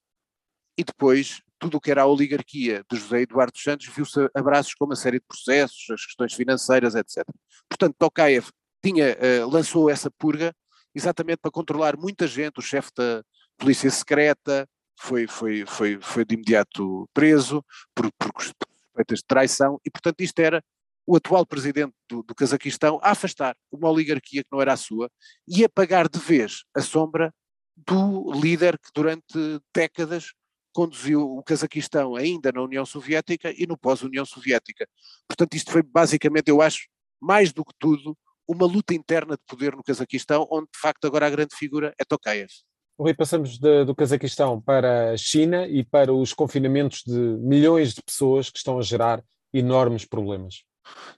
e 0.79 0.85
depois 0.85 1.41
tudo 1.59 1.79
o 1.79 1.81
que 1.81 1.91
era 1.91 2.03
a 2.03 2.07
oligarquia 2.07 2.85
de 2.91 2.99
José 2.99 3.23
Eduardo 3.23 3.59
Santos 3.59 3.87
viu-se 3.87 4.29
abraços 4.35 4.75
com 4.75 4.85
uma 4.85 4.95
série 4.95 5.19
de 5.19 5.25
processos, 5.27 5.91
as 5.91 6.05
questões 6.05 6.35
financeiras, 6.35 6.95
etc. 6.95 7.25
Portanto, 7.69 7.97
Tokayev 7.99 8.51
tinha, 8.87 9.17
uh, 9.17 9.51
lançou 9.51 9.91
essa 9.91 10.11
purga 10.11 10.55
exatamente 10.95 11.39
para 11.39 11.51
controlar 11.51 11.97
muita 11.97 12.27
gente, 12.27 12.59
o 12.59 12.63
chefe 12.63 12.91
da 12.97 13.23
polícia 13.59 13.91
secreta, 13.91 14.69
foi, 14.99 15.27
foi, 15.27 15.67
foi, 15.67 15.99
foi 16.01 16.25
de 16.25 16.35
imediato 16.35 17.09
preso 17.13 17.65
por, 17.95 18.11
por 18.13 18.31
suspeitas 18.43 19.19
de 19.19 19.25
traição 19.27 19.79
e, 19.85 19.91
portanto, 19.91 20.21
isto 20.21 20.39
era 20.39 20.63
o 21.05 21.17
atual 21.17 21.45
presidente 21.45 21.93
do, 22.09 22.23
do 22.23 22.35
Cazaquistão 22.35 22.99
a 23.03 23.11
afastar 23.11 23.57
uma 23.71 23.91
oligarquia 23.91 24.43
que 24.43 24.49
não 24.51 24.61
era 24.61 24.73
a 24.73 24.77
sua 24.77 25.11
e 25.47 25.65
a 25.65 25.69
pagar 25.69 26.09
de 26.09 26.19
vez 26.19 26.65
a 26.75 26.81
sombra 26.81 27.33
do 27.77 28.33
líder 28.33 28.79
que 28.79 28.89
durante 28.95 29.61
décadas 29.75 30.33
conduziu 30.73 31.23
o 31.23 31.43
Cazaquistão 31.43 32.17
ainda 32.17 32.51
na 32.53 32.63
União 32.63 32.87
Soviética 32.87 33.53
e 33.57 33.67
no 33.67 33.77
pós-União 33.77 34.25
Soviética. 34.25 34.89
Portanto, 35.29 35.55
isto 35.55 35.71
foi 35.71 35.83
basicamente, 35.83 36.49
eu 36.49 36.63
acho, 36.63 36.87
mais 37.21 37.53
do 37.53 37.65
que 37.65 37.73
tudo, 37.79 38.17
uma 38.49 38.67
luta 38.67 38.95
interna 38.95 39.37
de 39.37 39.43
poder 39.47 39.75
no 39.75 39.83
Cazaquistão, 39.83 40.47
onde 40.51 40.69
de 40.73 40.79
facto 40.79 41.07
agora 41.07 41.27
a 41.27 41.31
grande 41.31 41.55
figura 41.57 41.95
é 41.99 42.05
Tokayev. 42.05 42.51
Rui, 42.99 43.13
passamos 43.13 43.59
de, 43.59 43.85
do 43.85 43.95
Cazaquistão 43.95 44.61
para 44.61 45.13
a 45.13 45.17
China 45.17 45.67
e 45.67 45.85
para 45.85 46.13
os 46.15 46.33
confinamentos 46.33 47.03
de 47.07 47.19
milhões 47.19 47.93
de 47.93 48.03
pessoas 48.03 48.49
que 48.49 48.59
estão 48.59 48.79
a 48.79 48.83
gerar 48.83 49.23
enormes 49.53 50.05
problemas. 50.05 50.65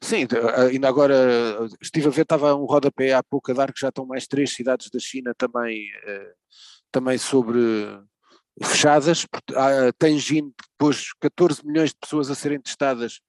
Sim, 0.00 0.26
ainda 0.70 0.88
agora 0.88 1.14
estive 1.80 2.08
a 2.08 2.10
ver, 2.10 2.22
estava 2.22 2.54
um 2.54 2.64
rodapé 2.64 3.12
há 3.12 3.22
pouco 3.22 3.50
a 3.50 3.54
dar 3.54 3.72
que 3.72 3.80
já 3.80 3.90
estão 3.90 4.06
mais 4.06 4.26
três 4.26 4.54
cidades 4.54 4.90
da 4.90 4.98
China 4.98 5.32
também, 5.36 5.88
eh, 6.04 6.32
também 6.90 7.18
sobre 7.18 7.60
fechadas. 8.64 9.26
A 9.54 9.92
Tianjin 9.98 10.52
pôs 10.78 11.12
14 11.20 11.64
milhões 11.64 11.90
de 11.90 11.96
pessoas 12.00 12.30
a 12.30 12.34
serem 12.34 12.60
testadas 12.60 13.20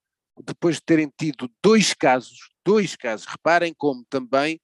depois 0.44 0.76
de 0.76 0.82
terem 0.82 1.12
tido 1.18 1.50
dois 1.62 1.94
casos, 1.94 2.50
dois 2.64 2.96
casos. 2.96 3.26
Reparem 3.26 3.74
como 3.76 4.04
também, 4.08 4.60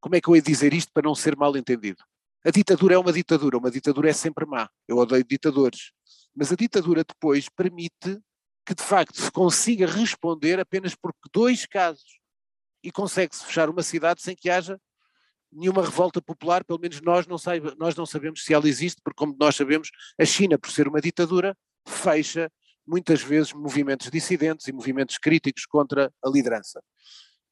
como 0.00 0.16
é 0.16 0.20
que 0.20 0.28
eu 0.28 0.36
ia 0.36 0.42
dizer 0.42 0.72
isto 0.72 0.92
para 0.92 1.06
não 1.06 1.14
ser 1.14 1.36
mal 1.36 1.56
entendido? 1.56 2.02
A 2.44 2.50
ditadura 2.50 2.94
é 2.94 2.98
uma 2.98 3.12
ditadura, 3.12 3.58
uma 3.58 3.70
ditadura 3.70 4.10
é 4.10 4.12
sempre 4.12 4.46
má. 4.46 4.68
Eu 4.86 4.96
odeio 4.96 5.24
ditadores. 5.24 5.92
Mas 6.34 6.52
a 6.52 6.56
ditadura 6.56 7.04
depois 7.04 7.48
permite 7.48 8.20
que 8.64 8.74
de 8.74 8.82
facto 8.82 9.20
se 9.20 9.30
consiga 9.30 9.86
responder 9.86 10.60
apenas 10.60 10.94
por 10.94 11.12
dois 11.32 11.66
casos 11.66 12.18
e 12.82 12.92
consegue-se 12.92 13.44
fechar 13.44 13.68
uma 13.68 13.82
cidade 13.82 14.22
sem 14.22 14.36
que 14.36 14.48
haja 14.48 14.78
nenhuma 15.52 15.82
revolta 15.82 16.20
popular, 16.20 16.62
pelo 16.64 16.78
menos 16.78 17.00
nós 17.00 17.26
não, 17.26 17.38
saiba, 17.38 17.74
nós 17.78 17.96
não 17.96 18.04
sabemos 18.04 18.44
se 18.44 18.52
ela 18.52 18.68
existe, 18.68 19.00
porque 19.02 19.18
como 19.18 19.34
nós 19.38 19.56
sabemos, 19.56 19.90
a 20.18 20.24
China, 20.24 20.58
por 20.58 20.70
ser 20.70 20.86
uma 20.86 21.00
ditadura, 21.00 21.56
fecha 21.86 22.50
muitas 22.88 23.22
vezes 23.22 23.52
movimentos 23.52 24.10
dissidentes 24.10 24.66
e 24.66 24.72
movimentos 24.72 25.18
críticos 25.18 25.66
contra 25.66 26.12
a 26.24 26.28
liderança. 26.28 26.82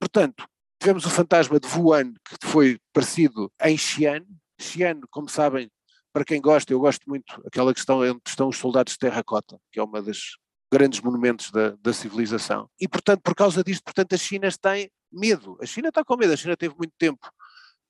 Portanto, 0.01 0.47
tivemos 0.81 1.05
o 1.05 1.11
fantasma 1.11 1.61
de 1.61 1.69
Wuhan, 1.69 2.15
que 2.15 2.47
foi 2.47 2.79
parecido 2.93 3.53
em 3.63 3.77
Xi'an, 3.77 4.25
Xi'an, 4.59 5.01
como 5.11 5.29
sabem, 5.29 5.71
para 6.13 6.25
quem 6.25 6.41
gosta, 6.41 6.73
eu 6.73 6.81
gosto 6.81 7.03
muito, 7.07 7.43
aquela 7.47 7.75
questão 7.75 8.01
onde 8.01 8.21
estão 8.27 8.49
os 8.49 8.57
soldados 8.57 8.95
de 8.95 8.99
terracota, 8.99 9.61
que 9.71 9.79
é 9.79 9.83
uma 9.83 10.01
das 10.01 10.37
grandes 10.73 11.01
monumentos 11.01 11.51
da, 11.51 11.77
da 11.81 11.93
civilização. 11.93 12.69
E, 12.81 12.89
portanto, 12.89 13.21
por 13.23 13.35
causa 13.35 13.63
disto, 13.63 13.85
portanto, 13.85 14.15
a 14.15 14.19
China 14.19 14.49
tem 14.61 14.91
medo. 15.13 15.59
A 15.61 15.67
China 15.67 15.89
está 15.89 16.05
com 16.05 16.17
medo. 16.17 16.33
A 16.33 16.37
China 16.37 16.57
teve 16.57 16.75
muito 16.77 16.93
tempo 16.99 17.31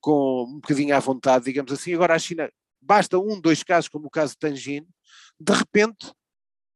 com 0.01 0.45
um 0.45 0.55
bocadinho 0.61 0.95
à 0.95 0.99
vontade, 0.99 1.45
digamos 1.45 1.73
assim. 1.73 1.95
Agora 1.95 2.15
a 2.15 2.19
China, 2.19 2.51
basta 2.81 3.19
um, 3.19 3.41
dois 3.41 3.63
casos, 3.63 3.89
como 3.89 4.07
o 4.07 4.11
caso 4.11 4.33
de 4.33 4.39
Tangine, 4.39 4.87
de 5.41 5.53
repente 5.53 6.13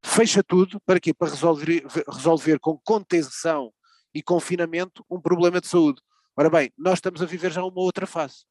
fecha 0.02 0.42
tudo, 0.42 0.80
para 0.80 1.00
quê? 1.00 1.12
Para 1.14 1.30
resolver, 1.30 1.84
resolver 2.08 2.58
com 2.58 2.78
contenção 2.84 3.72
e 4.14 4.22
confinamento 4.22 5.04
um 5.10 5.20
problema 5.20 5.60
de 5.60 5.68
saúde. 5.68 6.00
Ora 6.36 6.50
bem, 6.50 6.72
nós 6.76 6.94
estamos 6.94 7.22
a 7.22 7.26
viver 7.26 7.52
já 7.52 7.62
uma 7.62 7.80
outra 7.80 8.06
fase 8.06 8.44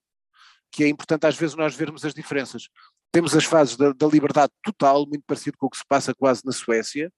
que 0.71 0.83
é 0.83 0.87
importante 0.87 1.25
às 1.25 1.35
vezes 1.35 1.55
nós 1.55 1.75
vermos 1.75 2.05
as 2.05 2.13
diferenças. 2.13 2.69
Temos 3.11 3.35
as 3.35 3.45
fases 3.45 3.75
da, 3.75 3.91
da, 3.91 4.07
liberdade 4.07 4.51
total, 4.63 5.05
muito 5.07 5.23
parecido 5.25 5.57
com 5.57 5.65
o 5.65 5.69
que 5.69 5.77
se 5.77 5.85
passa 5.87 6.13
quase 6.13 6.41
na 6.45 6.51
Suécia. 6.51 7.11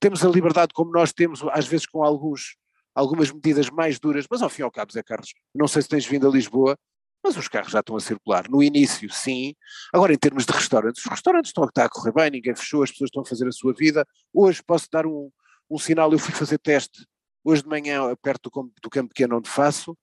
Temos 0.00 0.24
a 0.24 0.28
liberdade 0.28 0.72
como 0.72 0.90
nós 0.90 1.12
temos, 1.12 1.42
às 1.52 1.66
vezes 1.66 1.86
com 1.86 2.02
alguns, 2.02 2.56
algumas 2.94 3.30
medidas 3.30 3.68
mais 3.68 3.98
duras, 3.98 4.26
mas 4.30 4.40
ao 4.40 4.48
fim 4.48 4.62
e 4.62 4.64
ao 4.64 4.70
cabo, 4.70 4.92
Zé 4.92 5.02
Carlos, 5.02 5.34
não 5.54 5.68
sei 5.68 5.82
se 5.82 5.88
tens 5.88 6.06
vindo 6.06 6.26
a 6.26 6.30
Lisboa, 6.30 6.78
mas 7.26 7.36
os 7.36 7.48
carros 7.48 7.72
já 7.72 7.80
estão 7.80 7.96
a 7.96 8.00
circular. 8.00 8.48
No 8.48 8.62
início, 8.62 9.10
sim. 9.10 9.54
Agora, 9.92 10.14
em 10.14 10.16
termos 10.16 10.46
de 10.46 10.52
restaurantes, 10.52 11.04
os 11.04 11.10
restaurantes 11.10 11.50
estão 11.50 11.64
a 11.64 11.88
correr 11.88 12.12
bem, 12.12 12.30
ninguém 12.30 12.54
fechou, 12.54 12.84
as 12.84 12.90
pessoas 12.90 13.08
estão 13.08 13.22
a 13.22 13.26
fazer 13.26 13.48
a 13.48 13.52
sua 13.52 13.74
vida. 13.74 14.06
Hoje 14.32 14.62
posso 14.62 14.86
dar 14.90 15.06
um, 15.06 15.30
um 15.68 15.76
sinal, 15.76 16.12
eu 16.12 16.18
fui 16.18 16.32
fazer 16.32 16.58
teste 16.58 17.04
hoje 17.42 17.62
de 17.62 17.68
manhã, 17.68 18.14
perto 18.22 18.48
do, 18.48 18.72
do 18.80 18.90
campo 18.90 19.08
pequeno 19.08 19.38
onde 19.38 19.48
faço, 19.48 19.96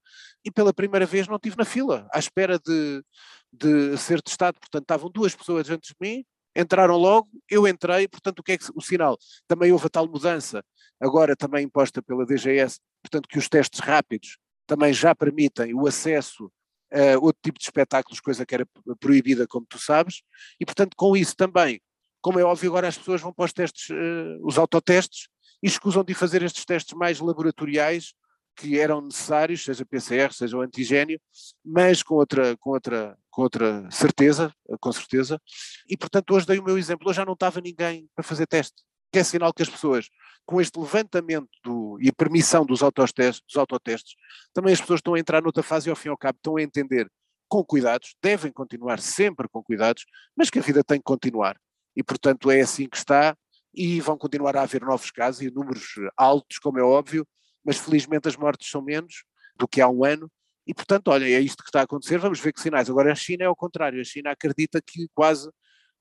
e 0.45 0.51
pela 0.51 0.73
primeira 0.73 1.05
vez 1.05 1.27
não 1.27 1.35
estive 1.37 1.57
na 1.57 1.65
fila, 1.65 2.07
à 2.13 2.19
espera 2.19 2.59
de, 2.59 3.03
de 3.51 3.97
ser 3.97 4.21
testado. 4.21 4.59
Portanto, 4.59 4.83
estavam 4.83 5.09
duas 5.09 5.35
pessoas 5.35 5.69
antes 5.69 5.89
de 5.89 5.95
mim, 5.99 6.25
entraram 6.55 6.97
logo, 6.97 7.29
eu 7.49 7.67
entrei, 7.67 8.07
portanto, 8.07 8.39
o 8.39 8.43
que 8.43 8.53
é 8.53 8.57
que, 8.57 8.65
o 8.75 8.81
sinal? 8.81 9.17
Também 9.47 9.71
houve 9.71 9.87
a 9.87 9.89
tal 9.89 10.07
mudança, 10.07 10.63
agora 11.01 11.35
também 11.35 11.65
imposta 11.65 12.01
pela 12.01 12.25
DGS, 12.25 12.79
portanto, 13.01 13.27
que 13.27 13.37
os 13.37 13.47
testes 13.49 13.79
rápidos 13.79 14.37
também 14.67 14.93
já 14.93 15.13
permitem 15.13 15.73
o 15.73 15.87
acesso 15.87 16.51
a 16.93 17.17
outro 17.19 17.41
tipo 17.43 17.57
de 17.57 17.65
espetáculos, 17.65 18.19
coisa 18.19 18.45
que 18.45 18.53
era 18.53 18.67
proibida, 18.99 19.47
como 19.47 19.65
tu 19.65 19.79
sabes, 19.79 20.21
e 20.59 20.65
portanto, 20.65 20.95
com 20.95 21.17
isso 21.17 21.35
também, 21.35 21.81
como 22.21 22.39
é 22.39 22.43
óbvio, 22.43 22.69
agora 22.69 22.87
as 22.87 22.97
pessoas 22.97 23.21
vão 23.21 23.33
para 23.33 23.45
os 23.45 23.53
testes, 23.53 23.89
uh, 23.89 24.39
os 24.41 24.57
autotestes, 24.57 25.27
e 25.61 25.67
escusam 25.67 26.03
de 26.03 26.13
fazer 26.13 26.43
estes 26.43 26.65
testes 26.65 26.93
mais 26.93 27.19
laboratoriais 27.19 28.13
que 28.55 28.79
eram 28.79 29.01
necessários, 29.01 29.63
seja 29.63 29.85
PCR, 29.85 30.31
seja 30.31 30.57
o 30.57 30.61
antigênio, 30.61 31.19
mas 31.65 32.03
com 32.03 32.15
outra, 32.15 32.55
com 32.57 32.71
outra, 32.71 33.17
com 33.31 33.41
outra 33.41 33.89
certeza, 33.89 34.53
com 34.79 34.91
certeza. 34.91 35.41
E 35.89 35.97
portanto 35.97 36.31
hoje 36.31 36.45
dei 36.45 36.59
o 36.59 36.63
meu 36.63 36.77
exemplo, 36.77 37.09
hoje 37.09 37.17
já 37.17 37.25
não 37.25 37.33
estava 37.33 37.59
ninguém 37.61 38.07
para 38.15 38.23
fazer 38.23 38.45
teste, 38.45 38.83
que 39.11 39.19
é 39.19 39.23
sinal 39.23 39.53
que 39.53 39.63
as 39.63 39.69
pessoas, 39.69 40.09
com 40.45 40.61
este 40.61 40.77
levantamento 40.79 41.49
do, 41.63 41.82
e 41.99 42.09
a 42.09 42.13
permissão 42.13 42.65
dos 42.65 42.81
autotestes, 42.81 43.41
dos 43.45 43.57
autotestes, 43.57 44.15
também 44.53 44.73
as 44.73 44.81
pessoas 44.81 44.99
estão 44.99 45.13
a 45.13 45.19
entrar 45.19 45.41
noutra 45.41 45.63
fase 45.63 45.89
e 45.89 45.91
ao 45.91 45.95
fim 45.95 46.09
e 46.09 46.11
ao 46.11 46.17
cabo 46.17 46.37
estão 46.37 46.57
a 46.57 46.61
entender 46.61 47.09
com 47.47 47.63
cuidados, 47.63 48.15
devem 48.21 48.51
continuar 48.51 48.99
sempre 48.99 49.47
com 49.47 49.63
cuidados, 49.63 50.05
mas 50.35 50.49
que 50.49 50.59
a 50.59 50.61
vida 50.61 50.83
tem 50.83 50.97
que 50.97 51.03
continuar. 51.03 51.57
E 51.95 52.03
portanto 52.03 52.49
é 52.49 52.61
assim 52.61 52.87
que 52.87 52.97
está, 52.97 53.35
e 53.73 53.99
vão 53.99 54.17
continuar 54.17 54.55
a 54.55 54.61
haver 54.61 54.81
novos 54.81 55.11
casos 55.11 55.41
e 55.41 55.51
números 55.51 55.95
altos, 56.17 56.59
como 56.59 56.79
é 56.79 56.83
óbvio, 56.83 57.27
mas 57.63 57.77
felizmente 57.77 58.27
as 58.27 58.35
mortes 58.35 58.69
são 58.69 58.81
menos 58.81 59.23
do 59.55 59.67
que 59.67 59.81
há 59.81 59.87
um 59.87 60.03
ano, 60.03 60.29
e 60.65 60.73
portanto, 60.73 61.09
olha, 61.09 61.25
é 61.25 61.39
isto 61.39 61.61
que 61.61 61.69
está 61.69 61.81
a 61.81 61.83
acontecer, 61.83 62.17
vamos 62.17 62.39
ver 62.39 62.53
que 62.53 62.61
sinais. 62.61 62.89
Agora 62.89 63.11
a 63.11 63.15
China 63.15 63.43
é 63.43 63.47
ao 63.47 63.55
contrário, 63.55 63.99
a 63.99 64.03
China 64.03 64.31
acredita 64.31 64.81
que 64.81 65.07
quase 65.13 65.49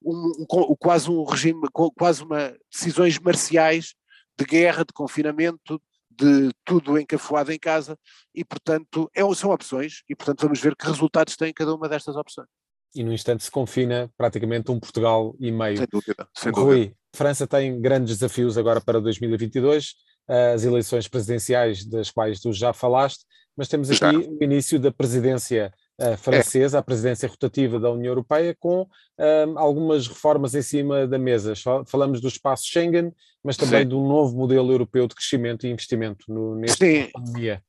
um, 0.04 0.32
um, 0.50 0.76
quase 0.76 1.10
um 1.10 1.24
regime, 1.24 1.68
quase 1.96 2.22
uma 2.22 2.56
decisões 2.70 3.18
marciais 3.18 3.94
de 4.42 4.44
guerra, 4.44 4.84
de 4.84 4.92
confinamento, 4.92 5.80
de 6.10 6.50
tudo 6.64 6.98
encafuado 6.98 7.52
em 7.52 7.58
casa 7.58 7.98
e, 8.34 8.44
portanto, 8.44 9.10
é, 9.14 9.22
são 9.34 9.50
opções 9.50 10.02
e, 10.08 10.14
portanto, 10.14 10.42
vamos 10.42 10.60
ver 10.60 10.76
que 10.76 10.86
resultados 10.86 11.36
tem 11.36 11.52
cada 11.52 11.74
uma 11.74 11.88
destas 11.88 12.16
opções. 12.16 12.48
E 12.94 13.02
no 13.02 13.12
instante 13.12 13.42
se 13.42 13.50
confina 13.50 14.10
praticamente 14.16 14.70
um 14.70 14.78
Portugal 14.78 15.34
e 15.40 15.50
meio. 15.50 15.78
Sem 15.78 15.86
dúvida. 15.90 16.28
Sem 16.36 16.52
Rui, 16.52 16.76
dúvida. 16.76 16.96
França 17.14 17.46
tem 17.46 17.80
grandes 17.80 18.18
desafios 18.18 18.58
agora 18.58 18.80
para 18.80 19.00
2022, 19.00 19.94
as 20.28 20.64
eleições 20.64 21.08
presidenciais 21.08 21.86
das 21.86 22.10
quais 22.10 22.40
tu 22.40 22.52
já 22.52 22.72
falaste, 22.72 23.24
mas 23.56 23.68
temos 23.68 23.90
aqui 23.90 24.16
o 24.16 24.44
início 24.44 24.78
da 24.78 24.92
presidência 24.92 25.72
francesa, 26.16 26.78
é. 26.78 26.80
a 26.80 26.82
presidência 26.82 27.28
rotativa 27.28 27.78
da 27.78 27.90
União 27.90 28.10
Europeia, 28.10 28.56
com 28.58 28.82
uh, 28.82 29.58
algumas 29.58 30.06
reformas 30.06 30.54
em 30.54 30.62
cima 30.62 31.06
da 31.06 31.18
mesa. 31.18 31.54
Falamos 31.86 32.20
do 32.20 32.28
espaço 32.28 32.66
Schengen, 32.66 33.12
mas 33.42 33.56
também 33.56 33.82
Sim. 33.82 33.88
de 33.88 33.94
um 33.94 34.06
novo 34.06 34.36
modelo 34.36 34.72
europeu 34.72 35.06
de 35.06 35.14
crescimento 35.14 35.66
e 35.66 35.70
investimento 35.70 36.32
no, 36.32 36.54
nesta 36.56 36.84
pandemia. 37.12 37.62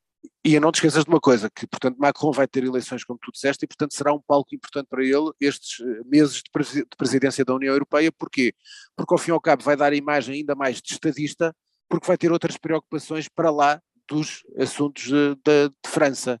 E 0.46 0.60
não 0.60 0.70
te 0.70 0.76
esqueças 0.76 1.04
de 1.04 1.10
uma 1.10 1.20
coisa, 1.20 1.48
que 1.48 1.66
portanto 1.66 1.96
Macron 1.98 2.30
vai 2.30 2.46
ter 2.46 2.64
eleições 2.64 3.02
como 3.02 3.18
tu 3.18 3.32
disseste 3.32 3.64
e 3.64 3.66
portanto 3.66 3.94
será 3.94 4.12
um 4.12 4.20
palco 4.20 4.54
importante 4.54 4.88
para 4.88 5.02
ele 5.02 5.30
estes 5.40 5.80
eh, 5.80 6.02
meses 6.04 6.42
de 6.42 6.86
presidência 6.98 7.44
da 7.46 7.54
União 7.54 7.72
Europeia, 7.72 8.12
porquê? 8.12 8.52
Porque 8.94 9.14
ao 9.14 9.18
fim 9.18 9.30
e 9.30 9.32
ao 9.32 9.40
cabo 9.40 9.62
vai 9.62 9.74
dar 9.74 9.92
a 9.92 9.96
imagem 9.96 10.36
ainda 10.36 10.54
mais 10.54 10.82
de 10.82 10.92
estadista, 10.92 11.54
porque 11.88 12.06
vai 12.06 12.18
ter 12.18 12.30
outras 12.30 12.58
preocupações 12.58 13.26
para 13.26 13.50
lá 13.50 13.80
dos 14.06 14.42
assuntos 14.58 15.04
de, 15.04 15.34
de, 15.36 15.68
de 15.68 15.90
França. 15.90 16.38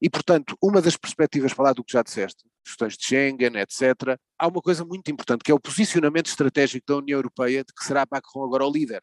E, 0.00 0.10
portanto, 0.10 0.56
uma 0.62 0.82
das 0.82 0.96
perspectivas, 0.96 1.54
para 1.54 1.66
lá 1.66 1.72
do 1.72 1.82
que 1.82 1.92
já 1.92 2.02
disseste, 2.02 2.44
questões 2.64 2.96
de 2.96 3.04
Schengen, 3.04 3.56
etc., 3.56 4.18
há 4.38 4.46
uma 4.46 4.60
coisa 4.60 4.84
muito 4.84 5.10
importante, 5.10 5.42
que 5.42 5.50
é 5.50 5.54
o 5.54 5.60
posicionamento 5.60 6.26
estratégico 6.26 6.84
da 6.86 6.96
União 6.96 7.18
Europeia, 7.18 7.64
de 7.64 7.72
que 7.72 7.84
será 7.84 8.06
Macron 8.10 8.44
agora 8.44 8.66
o 8.66 8.70
líder. 8.70 9.02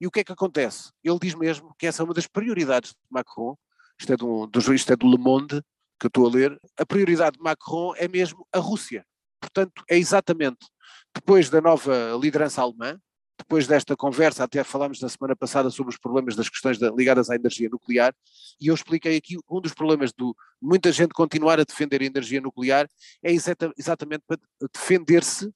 E 0.00 0.06
o 0.06 0.10
que 0.10 0.20
é 0.20 0.24
que 0.24 0.32
acontece? 0.32 0.90
Ele 1.04 1.18
diz 1.20 1.34
mesmo 1.34 1.74
que 1.78 1.86
essa 1.86 2.02
é 2.02 2.04
uma 2.04 2.14
das 2.14 2.26
prioridades 2.26 2.90
de 2.90 2.96
Macron, 3.10 3.56
isto 4.00 4.12
é 4.12 4.16
do, 4.16 4.46
do, 4.46 4.74
isto 4.74 4.92
é 4.92 4.96
do 4.96 5.10
Le 5.10 5.18
Monde, 5.18 5.60
que 5.98 6.06
eu 6.06 6.08
estou 6.08 6.26
a 6.26 6.30
ler, 6.30 6.58
a 6.78 6.86
prioridade 6.86 7.36
de 7.36 7.42
Macron 7.42 7.92
é 7.96 8.06
mesmo 8.06 8.46
a 8.52 8.58
Rússia. 8.58 9.04
Portanto, 9.40 9.82
é 9.90 9.98
exatamente 9.98 10.66
depois 11.14 11.50
da 11.50 11.60
nova 11.60 12.16
liderança 12.20 12.62
alemã, 12.62 12.98
depois 13.38 13.66
desta 13.66 13.96
conversa, 13.96 14.44
até 14.44 14.64
falámos 14.64 15.00
na 15.00 15.08
semana 15.08 15.36
passada 15.36 15.70
sobre 15.70 15.92
os 15.92 15.98
problemas 15.98 16.34
das 16.34 16.48
questões 16.48 16.78
da, 16.78 16.90
ligadas 16.90 17.30
à 17.30 17.36
energia 17.36 17.68
nuclear, 17.70 18.12
e 18.60 18.66
eu 18.66 18.74
expliquei 18.74 19.16
aqui 19.16 19.36
um 19.48 19.60
dos 19.60 19.72
problemas 19.72 20.10
de 20.10 20.24
muita 20.60 20.90
gente 20.90 21.14
continuar 21.14 21.60
a 21.60 21.64
defender 21.64 22.02
a 22.02 22.04
energia 22.04 22.40
nuclear 22.40 22.88
é 23.22 23.32
exata, 23.32 23.72
exatamente 23.78 24.24
para 24.26 24.38
defender-se, 24.72 25.52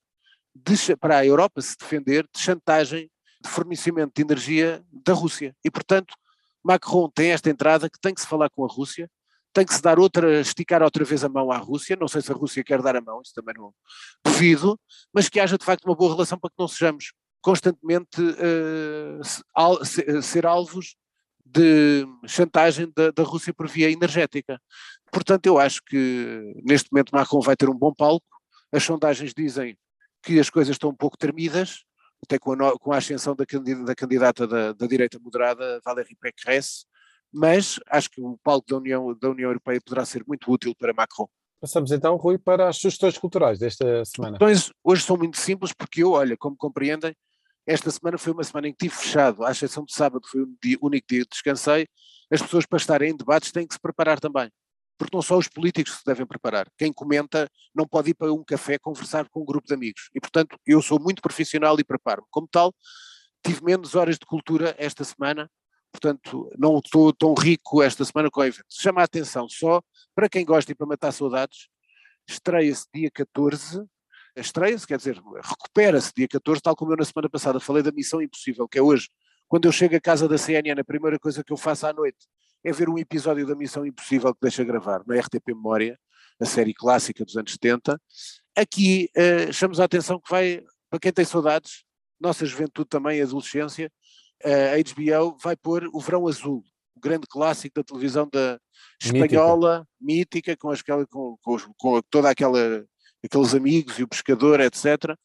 de, 0.54 0.96
para 0.96 1.18
a 1.18 1.26
Europa 1.26 1.60
se 1.60 1.76
defender 1.76 2.24
de 2.32 2.40
chantagem 2.40 3.10
de 3.42 3.48
fornecimento 3.50 4.12
de 4.14 4.22
energia 4.22 4.84
da 4.92 5.12
Rússia. 5.12 5.56
E, 5.64 5.70
portanto, 5.70 6.14
Macron 6.62 7.10
tem 7.10 7.32
esta 7.32 7.50
entrada 7.50 7.90
que 7.90 7.98
tem 7.98 8.14
que 8.14 8.20
se 8.20 8.26
falar 8.26 8.48
com 8.50 8.64
a 8.64 8.68
Rússia, 8.68 9.10
tem 9.52 9.66
que 9.66 9.74
se 9.74 9.82
dar 9.82 9.98
outra, 9.98 10.40
esticar 10.40 10.82
outra 10.82 11.04
vez 11.04 11.24
a 11.24 11.28
mão 11.28 11.50
à 11.50 11.58
Rússia, 11.58 11.96
não 11.96 12.06
sei 12.06 12.22
se 12.22 12.30
a 12.30 12.34
Rússia 12.34 12.62
quer 12.62 12.80
dar 12.80 12.96
a 12.96 13.00
mão, 13.00 13.20
isso 13.20 13.34
também 13.34 13.54
não 13.56 13.74
duvido, 14.24 14.78
mas 15.12 15.28
que 15.28 15.40
haja 15.40 15.58
de 15.58 15.64
facto 15.64 15.84
uma 15.84 15.96
boa 15.96 16.12
relação 16.12 16.38
para 16.38 16.48
que 16.48 16.56
não 16.58 16.68
sejamos 16.68 17.12
constantemente 17.42 18.22
uh, 18.22 19.20
al, 19.54 19.84
ser 19.84 20.46
alvos 20.46 20.96
de 21.44 22.06
chantagem 22.26 22.90
da, 22.96 23.10
da, 23.10 23.22
Rússia 23.22 23.52
por 23.52 23.68
via 23.68 23.90
energética. 23.90 24.58
Portanto, 25.10 25.46
eu 25.46 25.58
acho 25.58 25.82
que 25.84 26.54
neste 26.64 26.90
momento 26.90 27.10
Macron 27.12 27.40
vai 27.40 27.56
ter 27.56 27.68
um 27.68 27.76
bom 27.76 27.92
palco, 27.92 28.24
as 28.72 28.82
sondagens 28.82 29.34
dizem 29.34 29.76
que 30.22 30.38
as 30.38 30.48
coisas 30.48 30.74
estão 30.74 30.90
um 30.90 30.94
pouco 30.94 31.18
tremidas, 31.18 31.84
até 32.24 32.38
com 32.38 32.52
a, 32.52 32.78
com 32.78 32.92
a 32.92 32.98
ascensão 32.98 33.34
da, 33.34 33.44
da 33.84 33.94
candidata 33.94 34.46
da, 34.46 34.72
da, 34.72 34.86
direita 34.86 35.18
moderada, 35.18 35.80
Valérie 35.84 36.16
Pécresse, 36.18 36.86
mas 37.30 37.78
acho 37.90 38.08
que 38.10 38.20
o 38.20 38.38
palco 38.42 38.66
da 38.68 38.76
União, 38.76 39.14
da 39.18 39.30
União 39.30 39.50
Europeia 39.50 39.80
poderá 39.84 40.06
ser 40.06 40.24
muito 40.26 40.50
útil 40.50 40.74
para 40.78 40.94
Macron. 40.94 41.28
Passamos 41.60 41.92
então, 41.92 42.16
Rui, 42.16 42.38
para 42.38 42.68
as 42.68 42.76
sugestões 42.76 43.18
culturais 43.18 43.58
desta 43.58 44.04
semana. 44.04 44.38
Hoje 44.82 45.02
são 45.02 45.16
muito 45.16 45.38
simples 45.38 45.72
porque 45.72 46.02
eu, 46.02 46.12
olha, 46.12 46.36
como 46.36 46.56
compreendem, 46.56 47.14
esta 47.66 47.90
semana 47.90 48.18
foi 48.18 48.32
uma 48.32 48.42
semana 48.42 48.68
em 48.68 48.72
que 48.72 48.86
estive 48.86 49.02
fechado, 49.02 49.44
à 49.44 49.50
exceção 49.50 49.84
de 49.84 49.92
sábado, 49.92 50.26
foi 50.28 50.42
o 50.42 50.56
dia, 50.62 50.76
único 50.80 51.06
dia 51.08 51.22
que 51.22 51.30
descansei. 51.30 51.86
As 52.30 52.42
pessoas 52.42 52.66
para 52.66 52.78
estarem 52.78 53.10
em 53.10 53.16
debates 53.16 53.52
têm 53.52 53.66
que 53.66 53.74
se 53.74 53.80
preparar 53.80 54.18
também. 54.18 54.50
Porque 54.98 55.16
não 55.16 55.22
só 55.22 55.36
os 55.38 55.48
políticos 55.48 55.98
se 55.98 56.04
devem 56.04 56.26
preparar. 56.26 56.68
Quem 56.76 56.92
comenta 56.92 57.48
não 57.74 57.86
pode 57.86 58.10
ir 58.10 58.14
para 58.14 58.32
um 58.32 58.44
café 58.44 58.78
conversar 58.78 59.28
com 59.28 59.42
um 59.42 59.44
grupo 59.44 59.66
de 59.66 59.74
amigos. 59.74 60.10
E, 60.14 60.20
portanto, 60.20 60.56
eu 60.66 60.82
sou 60.82 61.00
muito 61.00 61.22
profissional 61.22 61.78
e 61.78 61.84
preparo-me. 61.84 62.26
Como 62.30 62.48
tal, 62.48 62.74
tive 63.44 63.62
menos 63.64 63.94
horas 63.94 64.18
de 64.18 64.26
cultura 64.26 64.74
esta 64.78 65.04
semana, 65.04 65.50
portanto, 65.90 66.50
não 66.58 66.78
estou 66.78 67.12
tão 67.12 67.34
rico 67.34 67.82
esta 67.82 68.04
semana 68.04 68.30
com 68.30 68.42
eventos. 68.42 68.76
Chama 68.80 69.00
a 69.00 69.04
atenção 69.04 69.48
só, 69.48 69.82
para 70.14 70.28
quem 70.28 70.44
gosta 70.44 70.72
e 70.72 70.74
para 70.74 70.86
matar 70.86 71.12
saudades, 71.12 71.68
estreia-se 72.28 72.86
dia 72.94 73.10
14 73.10 73.84
estreia-se, 74.36 74.86
quer 74.86 74.96
dizer, 74.98 75.20
recupera-se 75.42 76.12
dia 76.16 76.28
14, 76.28 76.62
tal 76.62 76.76
como 76.76 76.92
eu 76.92 76.96
na 76.96 77.04
semana 77.04 77.28
passada. 77.28 77.60
Falei 77.60 77.82
da 77.82 77.92
Missão 77.92 78.22
Impossível, 78.22 78.68
que 78.68 78.78
é 78.78 78.82
hoje, 78.82 79.08
quando 79.48 79.66
eu 79.66 79.72
chego 79.72 79.96
à 79.96 80.00
casa 80.00 80.28
da 80.28 80.38
CNN, 80.38 80.80
a 80.80 80.84
primeira 80.84 81.18
coisa 81.18 81.44
que 81.44 81.52
eu 81.52 81.56
faço 81.56 81.86
à 81.86 81.92
noite 81.92 82.26
é 82.64 82.72
ver 82.72 82.88
um 82.88 82.98
episódio 82.98 83.46
da 83.46 83.54
Missão 83.54 83.84
Impossível 83.84 84.32
que 84.34 84.40
deixa 84.40 84.64
gravar 84.64 85.02
na 85.06 85.18
RTP 85.18 85.48
Memória, 85.48 85.98
a 86.40 86.44
série 86.44 86.72
clássica 86.72 87.24
dos 87.24 87.36
anos 87.36 87.52
70. 87.52 88.00
Aqui 88.56 89.10
uh, 89.16 89.52
chamamos 89.52 89.80
a 89.80 89.84
atenção 89.84 90.20
que 90.20 90.30
vai, 90.30 90.62
para 90.88 90.98
quem 90.98 91.12
tem 91.12 91.24
saudades, 91.24 91.84
nossa 92.20 92.46
juventude 92.46 92.88
também, 92.88 93.20
adolescência, 93.20 93.90
uh, 94.44 94.48
a 94.48 95.22
HBO 95.22 95.36
vai 95.42 95.56
pôr 95.56 95.88
o 95.92 96.00
Verão 96.00 96.26
Azul, 96.26 96.64
o 96.96 97.00
grande 97.00 97.26
clássico 97.26 97.74
da 97.74 97.84
televisão 97.84 98.28
da 98.32 98.58
espanhola, 99.02 99.86
mítica, 100.00 100.52
mítica 100.52 100.56
com, 100.56 100.70
as, 100.70 100.82
com, 100.82 101.36
com, 101.42 101.58
com 101.76 102.02
toda 102.10 102.30
aquela 102.30 102.86
aqueles 103.24 103.54
amigos 103.54 103.98
e 103.98 104.02
o 104.02 104.08
pescador, 104.08 104.60
etc. 104.60 105.16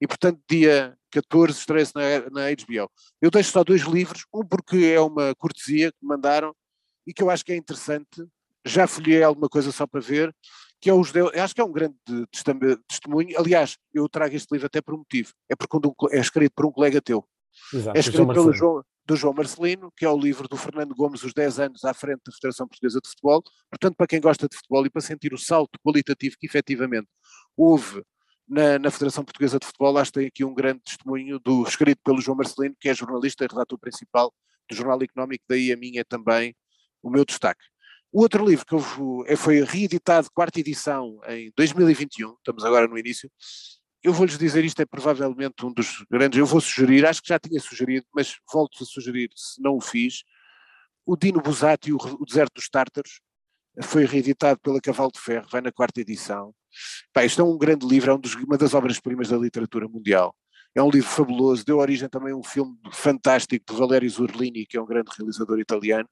E 0.00 0.06
portanto, 0.06 0.40
dia 0.48 0.96
14 1.10 1.58
estreia-se 1.58 1.92
na, 1.94 2.30
na 2.30 2.50
HBO. 2.50 2.90
Eu 3.20 3.30
deixo 3.30 3.52
só 3.52 3.64
dois 3.64 3.82
livros, 3.82 4.24
um 4.32 4.44
porque 4.44 4.76
é 4.94 5.00
uma 5.00 5.34
cortesia 5.34 5.90
que 5.90 5.98
me 6.02 6.08
mandaram 6.08 6.54
e 7.06 7.12
que 7.12 7.22
eu 7.22 7.30
acho 7.30 7.44
que 7.44 7.52
é 7.52 7.56
interessante. 7.56 8.26
Já 8.64 8.86
folhei 8.86 9.22
alguma 9.22 9.48
coisa 9.48 9.70
só 9.70 9.86
para 9.86 10.00
ver, 10.00 10.34
que 10.80 10.90
é 10.90 10.94
os 10.94 11.12
de, 11.12 11.20
acho 11.38 11.54
que 11.54 11.60
é 11.60 11.64
um 11.64 11.72
grande 11.72 11.96
testemunho. 12.88 13.38
Aliás, 13.38 13.76
eu 13.94 14.08
trago 14.08 14.34
este 14.34 14.52
livro 14.52 14.66
até 14.66 14.80
por 14.80 14.94
um 14.94 14.98
motivo. 14.98 15.32
É 15.48 15.54
porque 15.54 15.78
é 16.10 16.20
escrito 16.20 16.52
por 16.54 16.66
um 16.66 16.72
colega 16.72 17.00
teu. 17.00 17.26
Exato, 17.72 17.96
é 17.96 18.00
escrito 18.00 18.26
pelo 18.26 18.52
João, 18.52 18.82
do 19.06 19.16
João 19.16 19.32
Marcelino, 19.32 19.90
que 19.96 20.04
é 20.04 20.08
o 20.10 20.18
livro 20.18 20.48
do 20.48 20.56
Fernando 20.56 20.94
Gomes, 20.94 21.22
Os 21.22 21.32
10 21.32 21.60
anos 21.60 21.84
à 21.84 21.94
frente 21.94 22.22
da 22.26 22.32
Federação 22.32 22.66
Portuguesa 22.66 23.00
de 23.00 23.08
Futebol. 23.08 23.42
Portanto, 23.70 23.96
para 23.96 24.06
quem 24.06 24.20
gosta 24.20 24.48
de 24.48 24.56
futebol 24.56 24.84
e 24.84 24.90
para 24.90 25.00
sentir 25.00 25.32
o 25.32 25.38
salto 25.38 25.78
qualitativo 25.84 26.36
que 26.38 26.46
efetivamente 26.46 27.08
houve 27.56 28.02
na, 28.48 28.78
na, 28.78 28.90
Federação 28.90 29.24
Portuguesa 29.24 29.58
de 29.58 29.66
Futebol, 29.66 29.98
acho 29.98 30.12
que 30.12 30.20
tem 30.20 30.28
aqui 30.28 30.44
um 30.44 30.54
grande 30.54 30.80
testemunho 30.84 31.38
do 31.40 31.64
escrito 31.64 32.00
pelo 32.04 32.20
João 32.20 32.36
Marcelino, 32.36 32.76
que 32.78 32.88
é 32.88 32.94
jornalista 32.94 33.44
e 33.44 33.48
redator 33.48 33.78
principal 33.78 34.32
do 34.68 34.76
Jornal 34.76 35.02
Económico, 35.02 35.44
daí 35.48 35.72
a 35.72 35.76
minha 35.76 36.04
também 36.04 36.54
o 37.02 37.10
meu 37.10 37.24
destaque. 37.24 37.64
O 38.12 38.20
outro 38.20 38.46
livro 38.46 38.64
que 38.64 38.74
eu, 38.74 39.24
é, 39.26 39.36
foi 39.36 39.62
reeditado, 39.62 40.28
quarta 40.32 40.60
edição, 40.60 41.20
em 41.28 41.52
2021, 41.56 42.34
estamos 42.34 42.64
agora 42.64 42.86
no 42.86 42.98
início, 42.98 43.30
eu 44.02 44.12
vou-lhes 44.12 44.38
dizer, 44.38 44.64
isto 44.64 44.80
é 44.80 44.86
provavelmente 44.86 45.66
um 45.66 45.72
dos 45.72 46.04
grandes, 46.08 46.38
eu 46.38 46.46
vou 46.46 46.60
sugerir, 46.60 47.04
acho 47.04 47.20
que 47.20 47.28
já 47.28 47.38
tinha 47.38 47.58
sugerido, 47.60 48.06
mas 48.14 48.36
volto 48.52 48.82
a 48.82 48.86
sugerir, 48.86 49.30
se 49.34 49.60
não 49.60 49.76
o 49.76 49.80
fiz, 49.80 50.22
o 51.04 51.16
Dino 51.16 51.40
Buzzati, 51.40 51.92
o, 51.92 51.96
o 51.96 52.24
Deserto 52.24 52.54
dos 52.54 52.68
Tártaros, 52.68 53.20
foi 53.82 54.04
reeditado 54.04 54.60
pela 54.60 54.80
Cavalo 54.80 55.10
de 55.12 55.20
Ferro, 55.20 55.46
vai 55.50 55.60
na 55.60 55.72
quarta 55.72 56.00
edição. 56.00 56.54
Pá, 57.12 57.24
isto 57.24 57.40
é 57.40 57.44
um 57.44 57.56
grande 57.56 57.86
livro, 57.86 58.10
é 58.10 58.14
um 58.14 58.18
dos, 58.18 58.34
uma 58.34 58.58
das 58.58 58.74
obras-primas 58.74 59.28
da 59.28 59.36
literatura 59.36 59.88
mundial. 59.88 60.34
É 60.74 60.82
um 60.82 60.90
livro 60.90 61.08
fabuloso, 61.08 61.64
deu 61.64 61.78
origem 61.78 62.08
também 62.08 62.32
a 62.32 62.36
um 62.36 62.42
filme 62.42 62.76
fantástico 62.92 63.64
de 63.72 63.78
Valerio 63.78 64.10
Zurlini, 64.10 64.66
que 64.66 64.76
é 64.76 64.82
um 64.82 64.86
grande 64.86 65.10
realizador 65.16 65.58
italiano. 65.58 66.08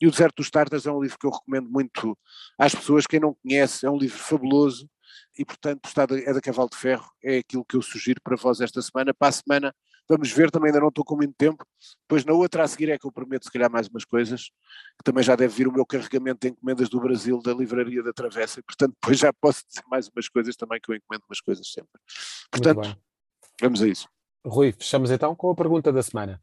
E 0.00 0.06
O 0.06 0.10
Deserto 0.10 0.36
dos 0.36 0.50
Tártaros 0.50 0.86
é 0.86 0.92
um 0.92 1.00
livro 1.00 1.16
que 1.18 1.26
eu 1.26 1.30
recomendo 1.30 1.70
muito 1.70 2.18
às 2.58 2.74
pessoas, 2.74 3.06
quem 3.06 3.20
não 3.20 3.34
conhece, 3.34 3.86
é 3.86 3.90
um 3.90 3.96
livro 3.96 4.18
fabuloso, 4.18 4.88
e, 5.38 5.44
portanto, 5.44 5.84
o 5.84 5.88
Estado 5.88 6.16
é 6.16 6.32
da 6.32 6.40
Cavalo 6.40 6.68
de 6.68 6.76
Ferro, 6.76 7.08
é 7.22 7.38
aquilo 7.38 7.64
que 7.64 7.76
eu 7.76 7.82
sugiro 7.82 8.20
para 8.22 8.36
vós 8.36 8.60
esta 8.60 8.82
semana. 8.82 9.14
Para 9.14 9.28
a 9.28 9.32
semana, 9.32 9.74
vamos 10.08 10.30
ver, 10.32 10.50
também 10.50 10.68
ainda 10.68 10.80
não 10.80 10.88
estou 10.88 11.04
com 11.04 11.16
muito 11.16 11.34
tempo, 11.36 11.64
depois 12.02 12.24
na 12.24 12.32
outra 12.32 12.64
a 12.64 12.68
seguir 12.68 12.90
é 12.90 12.98
que 12.98 13.06
eu 13.06 13.12
prometo 13.12 13.44
se 13.44 13.52
calhar 13.52 13.70
mais 13.70 13.88
umas 13.88 14.04
coisas, 14.04 14.44
que 14.96 15.04
também 15.04 15.22
já 15.22 15.36
deve 15.36 15.54
vir 15.54 15.68
o 15.68 15.72
meu 15.72 15.84
carregamento 15.84 16.40
de 16.40 16.48
encomendas 16.48 16.88
do 16.88 17.00
Brasil, 17.00 17.40
da 17.42 17.52
Livraria 17.52 18.02
da 18.02 18.12
Travessa, 18.12 18.60
e 18.60 18.62
portanto 18.62 18.94
depois 19.00 19.18
já 19.18 19.32
posso 19.32 19.64
dizer 19.68 19.82
mais 19.90 20.08
umas 20.08 20.28
coisas 20.28 20.56
também, 20.56 20.80
que 20.80 20.90
eu 20.90 20.96
encomendo 20.96 21.24
umas 21.28 21.40
coisas 21.40 21.70
sempre. 21.70 22.00
Portanto, 22.50 22.98
Vamos 23.60 23.82
a 23.82 23.88
isso. 23.88 24.08
Rui, 24.46 24.72
fechamos 24.72 25.10
então 25.10 25.34
com 25.34 25.50
a 25.50 25.54
pergunta 25.54 25.92
da 25.92 26.02
semana. 26.02 26.40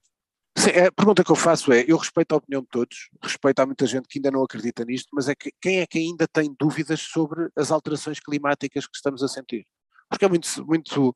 Sim, 0.57 0.71
a 0.71 0.91
pergunta 0.91 1.23
que 1.23 1.31
eu 1.31 1.35
faço 1.35 1.71
é: 1.71 1.85
eu 1.87 1.97
respeito 1.97 2.33
a 2.33 2.37
opinião 2.37 2.61
de 2.61 2.67
todos, 2.67 3.09
respeito 3.21 3.59
a 3.59 3.65
muita 3.65 3.85
gente 3.85 4.07
que 4.07 4.19
ainda 4.19 4.31
não 4.31 4.43
acredita 4.43 4.83
nisto, 4.85 5.09
mas 5.13 5.29
é 5.29 5.35
que 5.35 5.51
quem 5.61 5.79
é 5.79 5.87
que 5.87 5.97
ainda 5.97 6.27
tem 6.27 6.53
dúvidas 6.59 7.01
sobre 7.01 7.49
as 7.55 7.71
alterações 7.71 8.19
climáticas 8.19 8.85
que 8.85 8.95
estamos 8.95 9.23
a 9.23 9.27
sentir? 9.27 9.65
Porque 10.09 10.25
é 10.25 10.29
muito. 10.29 10.47
muito 10.65 11.15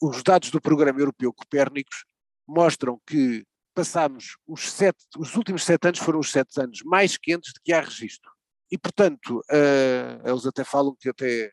os 0.00 0.22
dados 0.22 0.50
do 0.50 0.60
Programa 0.60 1.00
Europeu 1.00 1.32
Copérnicos 1.32 2.04
mostram 2.46 3.00
que 3.06 3.44
passámos 3.74 4.36
os 4.46 4.70
sete, 4.70 5.04
os 5.18 5.34
últimos 5.36 5.62
sete 5.64 5.88
anos 5.88 6.00
foram 6.00 6.18
os 6.18 6.32
sete 6.32 6.58
anos 6.60 6.82
mais 6.82 7.16
quentes 7.16 7.52
de 7.52 7.60
que 7.62 7.72
há 7.72 7.80
registro. 7.80 8.30
E, 8.70 8.78
portanto, 8.78 9.40
uh, 9.50 10.28
eles 10.28 10.46
até 10.46 10.64
falam 10.64 10.96
que 10.98 11.08
até 11.10 11.52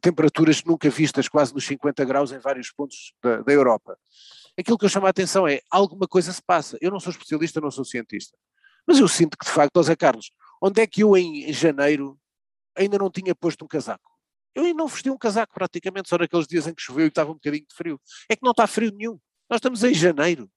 temperaturas 0.00 0.62
nunca 0.64 0.90
vistas, 0.90 1.28
quase 1.28 1.54
nos 1.54 1.64
50 1.66 2.04
graus 2.04 2.32
em 2.32 2.38
vários 2.38 2.70
pontos 2.72 3.12
da, 3.22 3.42
da 3.42 3.52
Europa. 3.52 3.96
Aquilo 4.58 4.76
que 4.76 4.84
eu 4.84 4.88
chamo 4.88 5.06
a 5.06 5.10
atenção 5.10 5.46
é, 5.46 5.60
alguma 5.70 6.08
coisa 6.08 6.32
se 6.32 6.42
passa. 6.42 6.76
Eu 6.80 6.90
não 6.90 6.98
sou 6.98 7.10
especialista, 7.10 7.60
não 7.60 7.70
sou 7.70 7.84
cientista, 7.84 8.36
mas 8.86 8.98
eu 8.98 9.06
sinto 9.06 9.36
que, 9.36 9.46
de 9.46 9.52
facto, 9.52 9.76
José 9.76 9.94
Carlos, 9.94 10.30
onde 10.60 10.80
é 10.80 10.86
que 10.86 11.02
eu 11.02 11.16
em 11.16 11.52
janeiro 11.52 12.18
ainda 12.76 12.98
não 12.98 13.10
tinha 13.10 13.34
posto 13.34 13.64
um 13.64 13.68
casaco? 13.68 14.17
Eu 14.54 14.64
ainda 14.64 14.78
não 14.78 14.88
vesti 14.88 15.10
um 15.10 15.18
casaco 15.18 15.54
praticamente, 15.54 16.08
só 16.08 16.18
naqueles 16.18 16.46
dias 16.46 16.66
em 16.66 16.74
que 16.74 16.82
choveu 16.82 17.06
e 17.06 17.08
estava 17.08 17.30
um 17.30 17.34
bocadinho 17.34 17.66
de 17.66 17.74
frio. 17.74 18.00
É 18.28 18.36
que 18.36 18.42
não 18.42 18.50
está 18.50 18.66
frio 18.66 18.92
nenhum. 18.92 19.18
Nós 19.48 19.58
estamos 19.58 19.84
em 19.84 19.94
janeiro, 19.94 20.50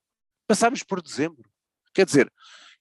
passámos 0.48 0.84
por 0.84 1.02
dezembro. 1.02 1.50
Quer 1.94 2.06
dizer, 2.06 2.32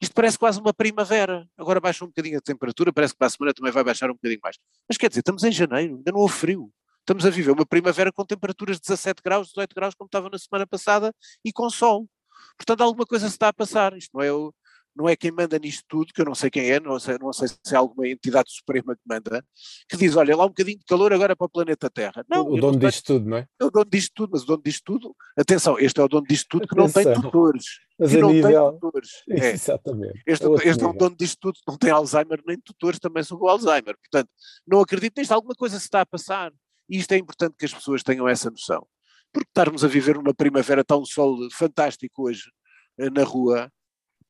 isto 0.01 0.15
parece 0.15 0.39
quase 0.39 0.59
uma 0.59 0.73
primavera. 0.73 1.47
Agora 1.59 1.79
baixa 1.79 2.05
um 2.05 2.09
bocadinho 2.09 2.39
a 2.39 2.41
temperatura, 2.41 2.93
parece 2.93 3.13
que 3.13 3.19
para 3.19 3.27
a 3.27 3.31
semana 3.31 3.53
também 3.53 3.71
vai 3.71 3.85
baixar 3.85 4.11
um 4.11 4.15
bocadinho 4.15 4.41
mais. 4.43 4.57
Mas 4.89 4.97
quer 4.97 5.09
dizer, 5.09 5.21
estamos 5.21 5.45
em 5.45 5.53
janeiro, 5.53 5.97
ainda 5.97 6.11
não 6.11 6.21
houve 6.21 6.35
frio. 6.35 6.73
Estamos 7.01 7.27
a 7.27 7.31
viver 7.31 7.51
uma 7.51 7.67
primavera 7.67 8.13
com 8.13 8.25
temperaturas 8.25 8.77
de 8.77 8.83
17 8.83 9.23
graus, 9.23 9.49
18 9.49 9.75
graus, 9.75 9.95
como 9.95 10.07
estava 10.07 10.31
na 10.31 10.39
semana 10.39 10.67
passada, 10.67 11.15
e 11.45 11.53
com 11.53 11.69
sol. 11.69 12.09
Portanto, 12.57 12.83
alguma 12.83 13.05
coisa 13.05 13.29
se 13.29 13.35
está 13.35 13.49
a 13.49 13.53
passar. 13.53 13.97
Isto 13.97 14.11
não 14.15 14.23
é 14.23 14.33
o, 14.33 14.55
não 15.01 15.09
é 15.09 15.17
quem 15.17 15.33
manda 15.33 15.59
nisto 15.59 15.83
tudo, 15.89 16.13
que 16.13 16.21
eu 16.21 16.27
não 16.27 16.35
sei 16.35 16.51
quem 16.51 16.71
é, 16.71 16.79
não 16.79 17.01
sei, 17.01 17.17
não 17.19 17.33
sei 17.33 17.49
se 17.49 17.57
é 17.73 17.77
alguma 17.77 18.07
entidade 18.07 18.53
suprema 18.53 18.95
que 18.95 19.01
manda, 19.09 19.43
que 19.89 19.97
diz, 19.97 20.15
olha, 20.15 20.37
lá 20.37 20.45
um 20.45 20.49
bocadinho 20.49 20.79
de 20.79 20.85
calor 20.85 21.11
agora 21.11 21.35
para 21.35 21.47
o 21.47 21.49
planeta 21.49 21.89
Terra. 21.89 22.23
Não, 22.29 22.47
o 22.47 22.61
dono 22.61 22.79
disto 22.79 23.07
tudo, 23.07 23.31
não 23.31 23.39
é? 23.39 23.47
É 23.59 23.65
o 23.65 23.71
dono 23.71 23.91
disto 23.91 24.13
tudo, 24.15 24.31
mas 24.33 24.43
o 24.43 24.47
dono 24.47 24.63
disto 24.63 24.83
tudo, 24.85 25.17
atenção, 25.39 25.79
este 25.79 25.99
é 25.99 26.05
o 26.05 26.09
dono 26.09 26.27
disto 26.27 26.47
tudo 26.51 26.69
que 26.69 26.77
não 26.77 26.91
tem 26.91 27.11
tutores. 27.15 27.65
Mas 27.99 28.11
que 28.11 28.19
não 28.19 28.31
nível... 28.31 28.71
tem 28.71 28.81
tutores. 28.81 29.11
É. 29.31 29.51
Exatamente. 29.53 30.23
Este, 30.27 30.47
é 30.47 30.69
este 30.69 30.85
é 30.85 30.87
o 30.87 30.93
dono 30.93 31.17
disto 31.17 31.39
tudo, 31.41 31.59
não 31.67 31.79
tem 31.79 31.91
Alzheimer 31.91 32.43
nem 32.47 32.61
tutores 32.61 32.99
também 32.99 33.23
sobre 33.23 33.45
o 33.45 33.49
Alzheimer. 33.49 33.97
Portanto, 33.97 34.29
não 34.67 34.81
acredito 34.81 35.19
nisto, 35.19 35.33
alguma 35.33 35.55
coisa 35.55 35.79
se 35.79 35.87
está 35.87 36.03
a 36.03 36.07
passar. 36.07 36.53
E 36.89 36.99
isto 36.99 37.13
é 37.13 37.17
importante 37.17 37.55
que 37.59 37.65
as 37.65 37.73
pessoas 37.73 38.03
tenham 38.03 38.29
essa 38.29 38.51
noção. 38.51 38.87
Porque 39.33 39.49
estarmos 39.49 39.83
a 39.83 39.89
viver 39.89 40.19
uma 40.19 40.35
primavera 40.35 40.85
tão 40.85 41.05
sol 41.07 41.49
fantástico 41.53 42.29
hoje 42.29 42.51
eh, 42.99 43.09
na 43.11 43.23
rua, 43.23 43.71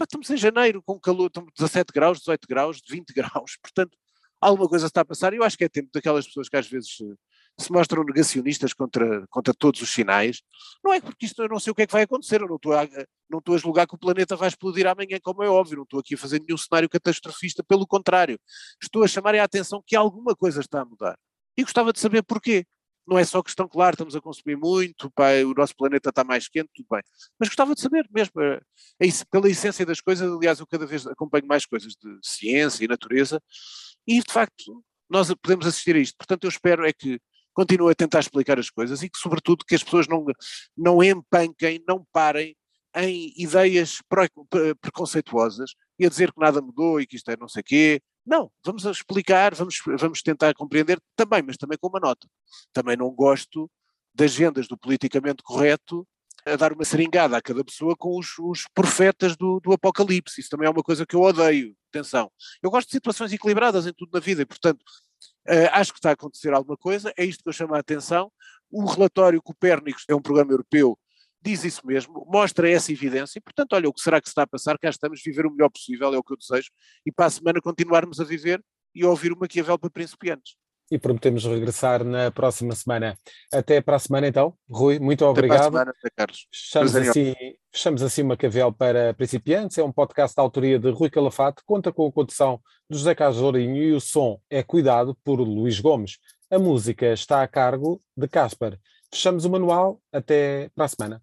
Estamos 0.04 0.30
em 0.30 0.36
janeiro, 0.36 0.82
com 0.82 0.98
calor, 0.98 1.26
estamos 1.26 1.52
17 1.56 1.92
graus, 1.92 2.18
18 2.18 2.48
graus, 2.48 2.80
20 2.88 3.12
graus, 3.14 3.56
portanto, 3.62 3.96
alguma 4.40 4.68
coisa 4.68 4.86
está 4.86 5.02
a 5.02 5.04
passar. 5.04 5.32
E 5.32 5.36
eu 5.36 5.44
acho 5.44 5.58
que 5.58 5.64
é 5.64 5.68
tempo 5.68 5.90
daquelas 5.92 6.26
pessoas 6.26 6.48
que 6.48 6.56
às 6.56 6.66
vezes 6.66 6.96
se 7.58 7.72
mostram 7.72 8.02
negacionistas 8.02 8.72
contra, 8.72 9.26
contra 9.28 9.52
todos 9.52 9.82
os 9.82 9.90
sinais. 9.90 10.42
Não 10.82 10.92
é 10.92 11.00
porque 11.00 11.26
isto 11.26 11.42
eu 11.42 11.48
não 11.48 11.60
sei 11.60 11.70
o 11.70 11.74
que 11.74 11.82
é 11.82 11.86
que 11.86 11.92
vai 11.92 12.02
acontecer, 12.02 12.40
eu 12.40 12.48
não 12.48 12.56
estou 12.56 12.72
a, 12.72 12.86
não 13.28 13.38
estou 13.38 13.54
a 13.54 13.58
julgar 13.58 13.86
que 13.86 13.94
o 13.94 13.98
planeta 13.98 14.34
vai 14.36 14.48
explodir 14.48 14.86
amanhã, 14.86 15.18
como 15.22 15.42
é 15.42 15.48
óbvio, 15.48 15.76
não 15.76 15.84
estou 15.84 16.00
aqui 16.00 16.14
a 16.14 16.18
fazer 16.18 16.40
nenhum 16.40 16.56
cenário 16.56 16.88
catastrofista, 16.88 17.62
pelo 17.62 17.86
contrário, 17.86 18.38
estou 18.82 19.04
a 19.04 19.08
chamar 19.08 19.34
a 19.34 19.44
atenção 19.44 19.82
que 19.86 19.94
alguma 19.94 20.34
coisa 20.34 20.60
está 20.60 20.80
a 20.80 20.84
mudar. 20.84 21.18
E 21.56 21.62
gostava 21.62 21.92
de 21.92 22.00
saber 22.00 22.22
porquê 22.22 22.64
não 23.06 23.18
é 23.18 23.24
só 23.24 23.42
questão, 23.42 23.68
claro, 23.68 23.94
estamos 23.94 24.14
a 24.14 24.20
consumir 24.20 24.56
muito, 24.56 25.10
pá, 25.10 25.30
o 25.44 25.54
nosso 25.54 25.74
planeta 25.76 26.10
está 26.10 26.22
mais 26.22 26.48
quente, 26.48 26.70
tudo 26.74 26.86
bem. 26.90 27.02
Mas 27.38 27.48
gostava 27.48 27.74
de 27.74 27.80
saber 27.80 28.08
mesmo, 28.10 28.40
é, 28.40 28.60
pela 29.30 29.48
essência 29.48 29.84
das 29.84 30.00
coisas, 30.00 30.30
aliás, 30.30 30.60
eu 30.60 30.66
cada 30.66 30.86
vez 30.86 31.06
acompanho 31.06 31.46
mais 31.46 31.66
coisas 31.66 31.94
de 31.94 32.18
ciência 32.22 32.84
e 32.84 32.88
natureza, 32.88 33.42
e 34.06 34.20
de 34.20 34.32
facto 34.32 34.84
nós 35.08 35.32
podemos 35.42 35.66
assistir 35.66 35.96
a 35.96 35.98
isto. 35.98 36.16
Portanto, 36.16 36.44
eu 36.44 36.48
espero 36.48 36.86
é 36.86 36.92
que 36.92 37.20
continue 37.52 37.90
a 37.90 37.94
tentar 37.94 38.20
explicar 38.20 38.58
as 38.58 38.70
coisas 38.70 39.02
e 39.02 39.10
que, 39.10 39.18
sobretudo, 39.18 39.64
que 39.64 39.74
as 39.74 39.82
pessoas 39.82 40.06
não, 40.06 40.24
não 40.76 41.02
empanquem, 41.02 41.82
não 41.86 42.06
parem 42.12 42.56
em 42.94 43.32
ideias 43.36 43.98
preconceituosas 44.80 45.72
e 45.98 46.06
a 46.06 46.08
dizer 46.08 46.32
que 46.32 46.40
nada 46.40 46.60
mudou 46.60 47.00
e 47.00 47.06
que 47.06 47.16
isto 47.16 47.30
é 47.30 47.36
não 47.36 47.48
sei 47.48 47.62
quê, 47.62 48.00
não, 48.30 48.48
vamos 48.64 48.84
explicar, 48.84 49.56
vamos, 49.56 49.82
vamos 49.98 50.22
tentar 50.22 50.54
compreender 50.54 51.00
também, 51.16 51.42
mas 51.42 51.56
também 51.56 51.76
com 51.76 51.88
uma 51.88 51.98
nota. 51.98 52.28
Também 52.72 52.96
não 52.96 53.10
gosto 53.10 53.68
de 54.14 54.22
agendas 54.24 54.68
do 54.68 54.78
politicamente 54.78 55.42
correto 55.42 56.06
a 56.46 56.54
dar 56.54 56.72
uma 56.72 56.84
seringada 56.84 57.36
a 57.36 57.42
cada 57.42 57.64
pessoa 57.64 57.96
com 57.96 58.16
os, 58.16 58.38
os 58.38 58.68
profetas 58.72 59.36
do, 59.36 59.58
do, 59.58 59.72
apocalipse. 59.72 60.40
Isso 60.40 60.48
também 60.48 60.68
é 60.68 60.70
uma 60.70 60.82
coisa 60.82 61.04
que 61.04 61.16
eu 61.16 61.22
odeio. 61.22 61.74
Atenção. 61.92 62.30
Eu 62.62 62.70
gosto 62.70 62.86
de 62.86 62.92
situações 62.92 63.32
equilibradas 63.32 63.84
em 63.84 63.92
tudo 63.92 64.10
na 64.14 64.20
vida 64.20 64.42
e, 64.42 64.46
portanto, 64.46 64.80
uh, 65.48 65.68
acho 65.72 65.92
que 65.92 65.98
está 65.98 66.10
a 66.10 66.12
acontecer 66.12 66.54
alguma 66.54 66.76
coisa. 66.76 67.12
É 67.16 67.24
isto 67.24 67.42
que 67.42 67.48
eu 67.48 67.52
chamo 67.52 67.74
a 67.74 67.80
atenção. 67.80 68.30
O 68.70 68.84
relatório 68.84 69.42
Copérnicos 69.42 70.04
é 70.08 70.14
um 70.14 70.22
programa 70.22 70.52
europeu 70.52 70.96
diz 71.42 71.64
isso 71.64 71.86
mesmo, 71.86 72.26
mostra 72.28 72.68
essa 72.70 72.92
evidência 72.92 73.38
e, 73.38 73.42
portanto, 73.42 73.72
olha, 73.72 73.88
o 73.88 73.92
que 73.92 74.00
será 74.00 74.20
que 74.20 74.28
se 74.28 74.32
está 74.32 74.42
a 74.42 74.46
passar? 74.46 74.78
Cá 74.78 74.90
estamos, 74.90 75.22
viver 75.24 75.46
o 75.46 75.50
melhor 75.50 75.70
possível, 75.70 76.12
é 76.12 76.18
o 76.18 76.22
que 76.22 76.32
eu 76.32 76.36
desejo, 76.36 76.70
e 77.04 77.12
para 77.12 77.26
a 77.26 77.30
semana 77.30 77.60
continuarmos 77.60 78.20
a 78.20 78.24
viver 78.24 78.62
e 78.94 79.04
a 79.04 79.08
ouvir 79.08 79.32
o 79.32 79.38
Maquiavel 79.38 79.78
para 79.78 79.90
principiantes. 79.90 80.56
E 80.90 80.98
prometemos 80.98 81.44
regressar 81.44 82.02
na 82.02 82.32
próxima 82.32 82.74
semana. 82.74 83.16
Até 83.52 83.80
para 83.80 83.94
a 83.94 83.98
semana, 84.00 84.26
então. 84.26 84.52
Rui, 84.68 84.98
muito 84.98 85.24
obrigado. 85.24 85.60
Até 85.60 85.70
para 85.70 85.82
a 85.82 85.84
semana, 85.84 85.94
Carlos. 86.16 86.48
Fechamos 86.52 86.96
assim, 86.96 87.34
fechamos 87.72 88.02
assim 88.02 88.22
Maquiavel 88.24 88.72
para 88.72 89.14
principiantes. 89.14 89.78
É 89.78 89.84
um 89.84 89.92
podcast 89.92 90.34
da 90.34 90.42
autoria 90.42 90.80
de 90.80 90.90
Rui 90.90 91.08
Calafate, 91.08 91.62
conta 91.64 91.92
com 91.92 92.08
a 92.08 92.12
condução 92.12 92.60
de 92.90 92.98
José 92.98 93.14
Carlos 93.14 93.38
Lourinho 93.38 93.76
e 93.76 93.92
o 93.92 94.00
som 94.00 94.40
é 94.50 94.64
cuidado 94.64 95.16
por 95.22 95.36
Luís 95.36 95.78
Gomes. 95.78 96.18
A 96.50 96.58
música 96.58 97.12
está 97.12 97.40
a 97.40 97.46
cargo 97.46 98.02
de 98.16 98.26
Caspar. 98.26 98.76
Fechamos 99.12 99.44
o 99.44 99.50
manual. 99.50 100.02
Até 100.12 100.70
para 100.74 100.86
a 100.86 100.88
semana. 100.88 101.22